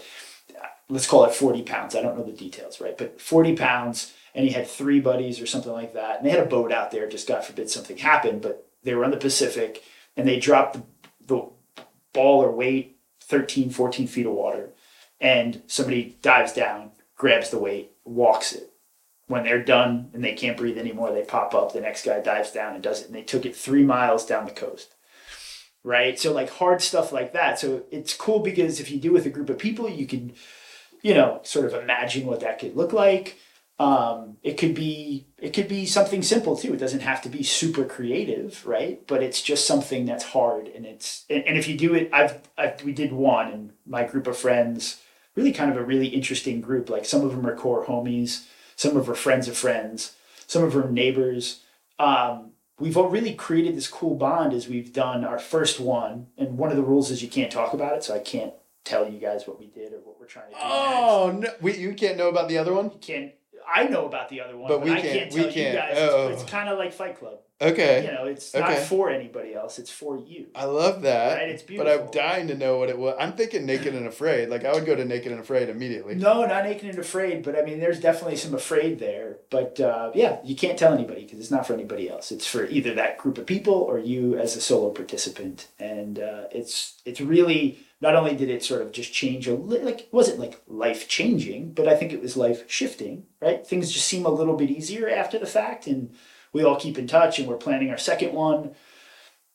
uh, 0.55 0.65
let's 0.89 1.07
call 1.07 1.25
it 1.25 1.33
40 1.33 1.63
pounds. 1.63 1.95
I 1.95 2.01
don't 2.03 2.15
know 2.17 2.23
the 2.23 2.31
details, 2.31 2.79
right? 2.79 2.95
But 2.95 3.19
40 3.19 3.55
pounds, 3.55 4.13
and 4.35 4.45
he 4.45 4.51
had 4.51 4.67
three 4.67 4.99
buddies 4.99 5.41
or 5.41 5.47
something 5.47 5.71
like 5.71 5.93
that. 5.95 6.17
And 6.17 6.25
they 6.25 6.29
had 6.29 6.39
a 6.39 6.45
boat 6.45 6.71
out 6.71 6.91
there, 6.91 7.09
just 7.09 7.27
God 7.27 7.43
forbid 7.43 7.69
something 7.71 7.97
happened, 7.97 8.41
but 8.43 8.67
they 8.83 8.93
were 8.93 9.03
on 9.03 9.09
the 9.11 9.17
Pacific 9.17 9.83
and 10.15 10.27
they 10.27 10.39
dropped 10.39 10.73
the, 10.75 10.83
the 11.25 11.49
ball 12.13 12.43
or 12.43 12.51
weight 12.51 12.97
13, 13.21 13.69
14 13.69 14.07
feet 14.07 14.25
of 14.25 14.33
water. 14.33 14.71
And 15.21 15.61
somebody 15.67 16.17
dives 16.21 16.53
down, 16.53 16.91
grabs 17.15 17.49
the 17.49 17.59
weight, 17.59 17.91
walks 18.05 18.53
it 18.53 18.69
when 19.29 19.43
they're 19.43 19.63
done 19.63 20.09
and 20.13 20.23
they 20.23 20.33
can't 20.33 20.57
breathe 20.57 20.77
anymore, 20.77 21.13
they 21.13 21.21
pop 21.21 21.53
up. 21.53 21.71
The 21.71 21.79
next 21.79 22.03
guy 22.03 22.19
dives 22.19 22.51
down 22.51 22.73
and 22.73 22.83
does 22.83 23.01
it. 23.01 23.07
And 23.07 23.15
they 23.15 23.21
took 23.21 23.45
it 23.45 23.55
three 23.55 23.83
miles 23.83 24.25
down 24.25 24.45
the 24.45 24.51
coast. 24.51 24.95
Right? 25.83 26.19
So, 26.19 26.33
like 26.33 26.49
hard 26.49 26.81
stuff 26.81 27.13
like 27.13 27.31
that. 27.33 27.59
So, 27.59 27.83
it's 27.91 28.15
cool 28.15 28.39
because 28.39 28.79
if 28.79 28.91
you 28.91 28.99
do 28.99 29.13
with 29.13 29.27
a 29.27 29.29
group 29.29 29.49
of 29.49 29.59
people, 29.59 29.87
you 29.87 30.07
can, 30.07 30.33
you 31.03 31.13
know, 31.13 31.39
sort 31.43 31.67
of 31.67 31.75
imagine 31.75 32.25
what 32.25 32.41
that 32.41 32.59
could 32.59 32.75
look 32.75 32.91
like. 32.91 33.37
Um, 33.79 34.37
it 34.43 34.57
could 34.57 34.75
be 34.75 35.27
it 35.37 35.53
could 35.53 35.69
be 35.69 35.85
something 35.85 36.21
simple 36.21 36.57
too. 36.57 36.73
It 36.73 36.79
doesn't 36.79 36.99
have 36.99 37.21
to 37.21 37.29
be 37.29 37.43
super 37.43 37.85
creative, 37.85 38.65
right? 38.65 39.05
But 39.07 39.23
it's 39.23 39.41
just 39.41 39.65
something 39.65 40.05
that's 40.05 40.25
hard, 40.25 40.67
and 40.67 40.85
it's 40.85 41.25
and, 41.29 41.43
and 41.45 41.57
if 41.57 41.67
you 41.67 41.77
do 41.77 41.93
it, 41.95 42.09
I've, 42.11 42.41
I've 42.57 42.83
we 42.83 42.91
did 42.91 43.13
one, 43.13 43.47
and 43.51 43.71
my 43.85 44.03
group 44.03 44.27
of 44.27 44.37
friends, 44.37 45.01
really 45.35 45.53
kind 45.53 45.71
of 45.71 45.77
a 45.77 45.83
really 45.83 46.07
interesting 46.07 46.59
group. 46.59 46.89
Like 46.89 47.05
some 47.05 47.21
of 47.21 47.31
them 47.31 47.45
are 47.47 47.55
core 47.55 47.85
homies, 47.85 48.45
some 48.75 48.97
of 48.97 49.05
them 49.05 49.13
are 49.13 49.15
friends 49.17 49.47
of 49.47 49.55
friends, 49.55 50.15
some 50.45 50.63
of 50.63 50.73
them 50.73 50.83
are 50.83 50.91
neighbors. 50.91 51.61
Um, 51.99 52.51
we've 52.79 52.97
all 52.97 53.09
really 53.09 53.33
created 53.33 53.77
this 53.77 53.87
cool 53.87 54.15
bond 54.15 54.53
as 54.53 54.67
we've 54.67 54.91
done 54.91 55.23
our 55.23 55.39
first 55.39 55.79
one, 55.79 56.27
and 56.37 56.57
one 56.57 56.69
of 56.69 56.75
the 56.75 56.83
rules 56.83 57.11
is 57.11 57.23
you 57.23 57.29
can't 57.29 57.51
talk 57.51 57.73
about 57.73 57.95
it, 57.95 58.03
so 58.03 58.13
I 58.13 58.19
can't 58.19 58.53
tell 58.83 59.09
you 59.09 59.19
guys 59.19 59.47
what 59.47 59.59
we 59.59 59.67
did 59.67 59.93
or 59.93 59.99
what 59.99 60.19
we're 60.19 60.25
trying 60.25 60.49
to 60.49 60.55
do. 60.55 60.59
next. 60.59 60.73
Oh 60.73 61.31
no! 61.39 61.49
We, 61.61 61.77
you 61.77 61.93
can't 61.93 62.17
know 62.17 62.27
about 62.27 62.49
the 62.49 62.57
other 62.57 62.73
one. 62.73 62.91
You 62.91 62.99
can 62.99 63.31
I 63.73 63.87
know 63.87 64.05
about 64.05 64.29
the 64.29 64.41
other 64.41 64.57
one, 64.57 64.67
But 64.67 64.79
but, 64.79 64.85
we 64.85 64.91
I 64.93 65.01
can't- 65.01 65.31
tell 65.31 65.45
you 65.51 65.73
guys. 65.73 65.95
Oh. 65.97 66.29
It's, 66.29 66.41
it's 66.41 66.51
kind 66.51 66.69
of 66.69 66.77
like 66.77 66.93
Fight 66.93 67.19
Club. 67.19 67.39
Okay, 67.61 68.05
You 68.05 68.11
know, 68.13 68.23
it's 68.23 68.53
not 68.53 68.69
Okay. 68.71 68.81
for 68.85 69.09
anybody 69.09 69.53
else. 69.53 69.79
It's 69.79 69.91
for 69.91 70.17
you. 70.17 70.45
I 70.55 70.63
love 70.63 71.01
that. 71.01 71.35
Right, 71.39 71.49
it's 71.49 71.61
beautiful. 71.61 71.93
But 71.93 72.01
I'm 72.05 72.09
dying 72.11 72.47
to 72.47 72.55
know 72.55 72.77
what 72.77 72.87
it 72.87 72.97
was. 72.97 73.15
I'm 73.19 73.33
thinking 73.33 73.65
Naked 73.65 73.93
and 73.93 74.07
Afraid. 74.07 74.47
Like 74.47 74.63
I 74.63 74.71
would 74.71 74.85
go 74.85 74.95
to 74.95 75.03
Naked 75.03 75.33
and 75.33 75.41
Afraid 75.41 75.67
immediately. 75.67 76.15
No, 76.15 76.45
not 76.45 76.63
naked 76.63 76.89
and 76.89 76.99
afraid, 76.99 77.43
but 77.43 77.57
I 77.59 77.63
mean, 77.63 77.81
there's 77.81 77.99
definitely 77.99 78.37
some 78.37 78.53
afraid 78.53 78.99
there. 78.99 79.39
But 79.49 79.77
uh, 79.81 80.11
yeah, 80.15 80.37
you 80.45 80.55
can't 80.55 80.79
tell 80.79 80.93
anybody 80.93 81.25
because 81.25 81.37
it's 81.39 81.51
not 81.51 81.67
for 81.67 81.73
anybody 81.73 82.09
else. 82.09 82.31
It's 82.31 82.47
for 82.47 82.63
either 82.65 82.93
that 82.93 83.17
group 83.17 83.37
of 83.37 83.45
people 83.45 83.73
or 83.73 83.99
you 83.99 84.37
as 84.37 84.55
a 84.55 84.61
solo 84.61 84.91
participant. 84.91 85.67
And 85.79 86.17
uh, 86.17 86.43
it's 86.53 87.01
it's 87.03 87.19
really 87.19 87.79
not 88.01 88.15
only 88.15 88.35
did 88.35 88.49
it 88.49 88.63
sort 88.63 88.81
of 88.81 88.91
just 88.91 89.13
change 89.13 89.47
a 89.47 89.53
li- 89.55 89.79
like 89.79 90.01
it 90.01 90.09
wasn't 90.13 90.39
like 90.39 90.61
life 90.67 91.07
changing, 91.07 91.73
but 91.73 91.87
I 91.87 91.95
think 91.95 92.13
it 92.13 92.21
was 92.21 92.37
life 92.37 92.69
shifting. 92.69 93.25
Right, 93.41 93.65
things 93.65 93.91
just 93.91 94.07
seem 94.07 94.25
a 94.25 94.29
little 94.29 94.55
bit 94.55 94.69
easier 94.69 95.09
after 95.09 95.37
the 95.39 95.45
fact, 95.45 95.87
and 95.87 96.13
we 96.53 96.63
all 96.63 96.75
keep 96.79 96.97
in 96.97 97.07
touch. 97.07 97.39
And 97.39 97.47
we're 97.47 97.57
planning 97.57 97.89
our 97.89 97.97
second 97.97 98.33
one 98.33 98.75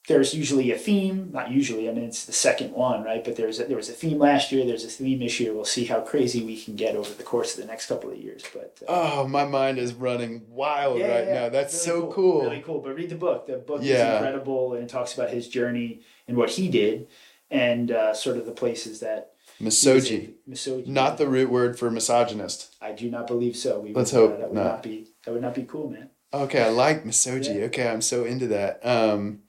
there's 0.07 0.35
usually 0.35 0.71
a 0.71 0.77
theme 0.77 1.31
not 1.33 1.51
usually 1.51 1.89
i 1.89 1.93
mean 1.93 2.05
it's 2.05 2.27
the 2.27 2.33
second 2.33 2.73
one 2.73 3.03
right 3.03 3.25
but 3.25 3.37
there's 3.37 3.59
a, 3.59 3.65
there 3.65 3.77
was 3.77 3.89
a 3.89 3.93
theme 3.93 4.19
last 4.19 4.53
year 4.53 4.65
there's 4.67 4.85
a 4.85 4.89
theme 4.89 5.19
this 5.19 5.41
year 5.41 5.55
we'll 5.55 5.65
see 5.65 5.87
how 5.87 6.01
crazy 6.01 6.45
we 6.45 6.61
can 6.63 6.77
get 6.77 6.95
over 6.95 7.13
the 7.15 7.23
course 7.23 7.55
of 7.57 7.61
the 7.63 7.67
next 7.67 7.87
couple 7.87 8.11
of 8.11 8.19
years 8.19 8.45
but 8.53 8.79
uh, 8.87 8.93
Oh, 9.17 9.27
my 9.29 9.45
mind 9.45 9.79
is 9.79 9.95
running 9.95 10.43
wild 10.49 10.99
yeah, 10.99 11.09
right 11.09 11.27
yeah, 11.27 11.35
now. 11.35 11.49
That's 11.49 11.87
really 11.87 12.01
so 12.03 12.13
cool. 12.13 12.43
really 12.43 12.61
cool 12.61 12.81
but 12.81 12.95
read 12.95 13.09
the 13.09 13.15
book 13.17 13.47
the 13.47 13.57
book 13.57 13.83
is 13.83 13.89
incredible 13.99 14.75
and 14.75 14.85
it 14.85 14.91
talks 14.91 15.15
about 15.15 15.31
his 15.31 15.49
journey 15.49 16.03
and 16.29 16.37
what 16.37 16.51
he 16.51 16.69
did 16.69 17.09
and 17.51 17.91
uh, 17.91 18.15
sort 18.15 18.37
of 18.37 18.47
the 18.47 18.53
places 18.53 19.01
that 19.01 19.33
Misogi, 19.61 20.35
misogi 20.49 20.87
not 20.89 21.17
the 21.19 21.29
root 21.29 21.49
word 21.51 21.79
for 21.79 21.91
misogynist. 21.91 22.75
i 22.81 22.91
do 22.93 23.11
not 23.11 23.27
believe 23.27 23.57
so 23.57 23.79
we 23.79 23.93
Let's 23.95 24.13
would, 24.13 24.19
hope 24.19 24.35
uh, 24.35 24.37
that 24.39 24.49
would 24.49 24.57
not. 24.57 24.65
not 24.65 24.83
be 24.83 25.07
that 25.25 25.33
would 25.33 25.43
not 25.43 25.55
be 25.55 25.63
cool 25.65 25.91
man 25.91 26.11
Okay, 26.33 26.61
I 26.65 26.69
like 26.69 27.05
misogi. 27.05 27.55
Yeah. 27.61 27.67
Okay, 27.67 27.87
I'm 27.89 28.03
so 28.03 28.25
into 28.25 28.49
that. 28.49 28.85
Um, 28.85 29.43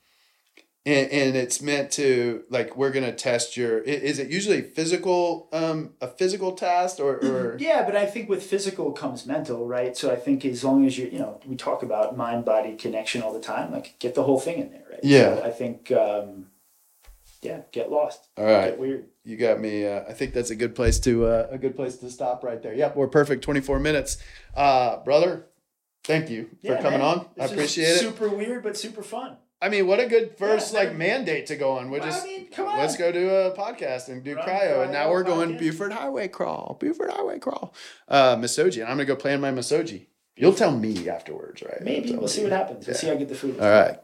and, 0.85 1.09
and 1.09 1.35
it's 1.35 1.59
meant 1.63 1.89
to 1.93 2.43
like 2.51 2.77
we're 2.77 2.91
gonna 2.91 3.11
test 3.11 3.57
your. 3.57 3.79
Is 3.79 4.19
it 4.19 4.29
usually 4.29 4.61
physical? 4.61 5.49
Um, 5.51 5.93
a 5.99 6.07
physical 6.07 6.51
test 6.51 6.99
or 6.99 7.15
or 7.25 7.57
Yeah, 7.59 7.83
but 7.83 7.95
I 7.95 8.05
think 8.05 8.29
with 8.29 8.43
physical 8.43 8.91
comes 8.91 9.25
mental, 9.25 9.65
right? 9.65 9.97
So 9.97 10.11
I 10.11 10.15
think 10.15 10.45
as 10.45 10.63
long 10.63 10.85
as 10.85 10.95
you, 10.95 11.07
you 11.07 11.17
know, 11.17 11.41
we 11.47 11.55
talk 11.55 11.81
about 11.81 12.15
mind 12.15 12.45
body 12.45 12.75
connection 12.75 13.23
all 13.23 13.33
the 13.33 13.39
time, 13.41 13.71
like 13.71 13.95
get 13.97 14.13
the 14.13 14.21
whole 14.21 14.39
thing 14.39 14.59
in 14.59 14.69
there, 14.71 14.83
right? 14.91 14.99
Yeah. 15.01 15.37
So 15.37 15.43
I 15.43 15.49
think, 15.49 15.91
um, 15.91 16.51
yeah, 17.41 17.61
get 17.71 17.91
lost. 17.91 18.27
All 18.37 18.45
right. 18.45 18.69
Get 18.69 18.79
weird. 18.79 19.05
You 19.23 19.37
got 19.37 19.59
me. 19.59 19.85
Uh, 19.87 20.03
I 20.07 20.13
think 20.13 20.33
that's 20.33 20.49
a 20.51 20.55
good 20.55 20.75
place 20.75 20.99
to 21.01 21.25
uh, 21.25 21.47
a 21.51 21.57
good 21.57 21.75
place 21.75 21.97
to 21.97 22.09
stop 22.09 22.43
right 22.43 22.61
there. 22.61 22.73
Yep, 22.73 22.95
we're 22.95 23.07
perfect. 23.07 23.43
Twenty 23.43 23.61
four 23.61 23.79
minutes, 23.79 24.17
uh, 24.55 24.97
brother. 24.97 25.45
Thank 26.03 26.29
you 26.29 26.49
for 26.63 26.75
coming 26.77 26.99
man. 26.99 27.01
on. 27.01 27.25
This 27.35 27.49
I 27.49 27.53
appreciate 27.53 27.85
it. 27.87 27.99
Super 27.99 28.29
weird, 28.29 28.61
but 28.63 28.77
super 28.77 29.01
fun. 29.01 29.37
I 29.61 29.69
mean, 29.69 29.87
what 29.87 29.99
a 29.99 30.05
good 30.05 30.37
first 30.37 30.73
Yeah, 30.73 30.79
like 30.79 30.89
man. 30.89 31.25
mandate 31.25 31.47
to 31.47 31.55
go 31.55 31.71
on. 31.71 31.89
We'll 31.89 32.01
Well, 32.01 32.09
I 32.09 32.11
just 32.11 32.27
mean, 32.27 32.47
come 32.51 32.67
on. 32.67 32.77
let's 32.77 32.95
go 32.97 33.11
do 33.11 33.29
a 33.29 33.55
podcast 33.55 34.09
and 34.09 34.23
do 34.23 34.35
Run 34.35 34.47
cryo. 34.47 34.83
And 34.83 34.91
now 34.91 35.09
we're 35.09 35.23
going 35.23 35.53
podcast. 35.55 35.59
Buford 35.59 35.93
Highway 35.93 36.27
crawl. 36.27 36.77
Buford 36.79 37.09
Highway 37.09 37.39
crawl. 37.39 37.73
Uh, 38.07 38.35
and 38.39 38.43
I'm 38.83 38.97
gonna 38.97 39.05
go 39.05 39.15
play 39.15 39.33
in 39.33 39.41
my 39.41 39.51
Misogi. 39.51 40.07
You'll 40.37 40.53
tell 40.53 40.77
me 40.77 41.07
afterwards, 41.09 41.63
right? 41.63 41.81
Maybe 41.81 42.13
we'll 42.15 42.27
see 42.27 42.43
what 42.43 42.51
happens. 42.51 42.85
We'll 42.85 42.95
see 42.95 43.07
how 43.07 43.15
good 43.15 43.29
the 43.29 43.35
food 43.35 43.55
is. 43.55 43.61
All 43.61 43.69
right. 43.69 43.97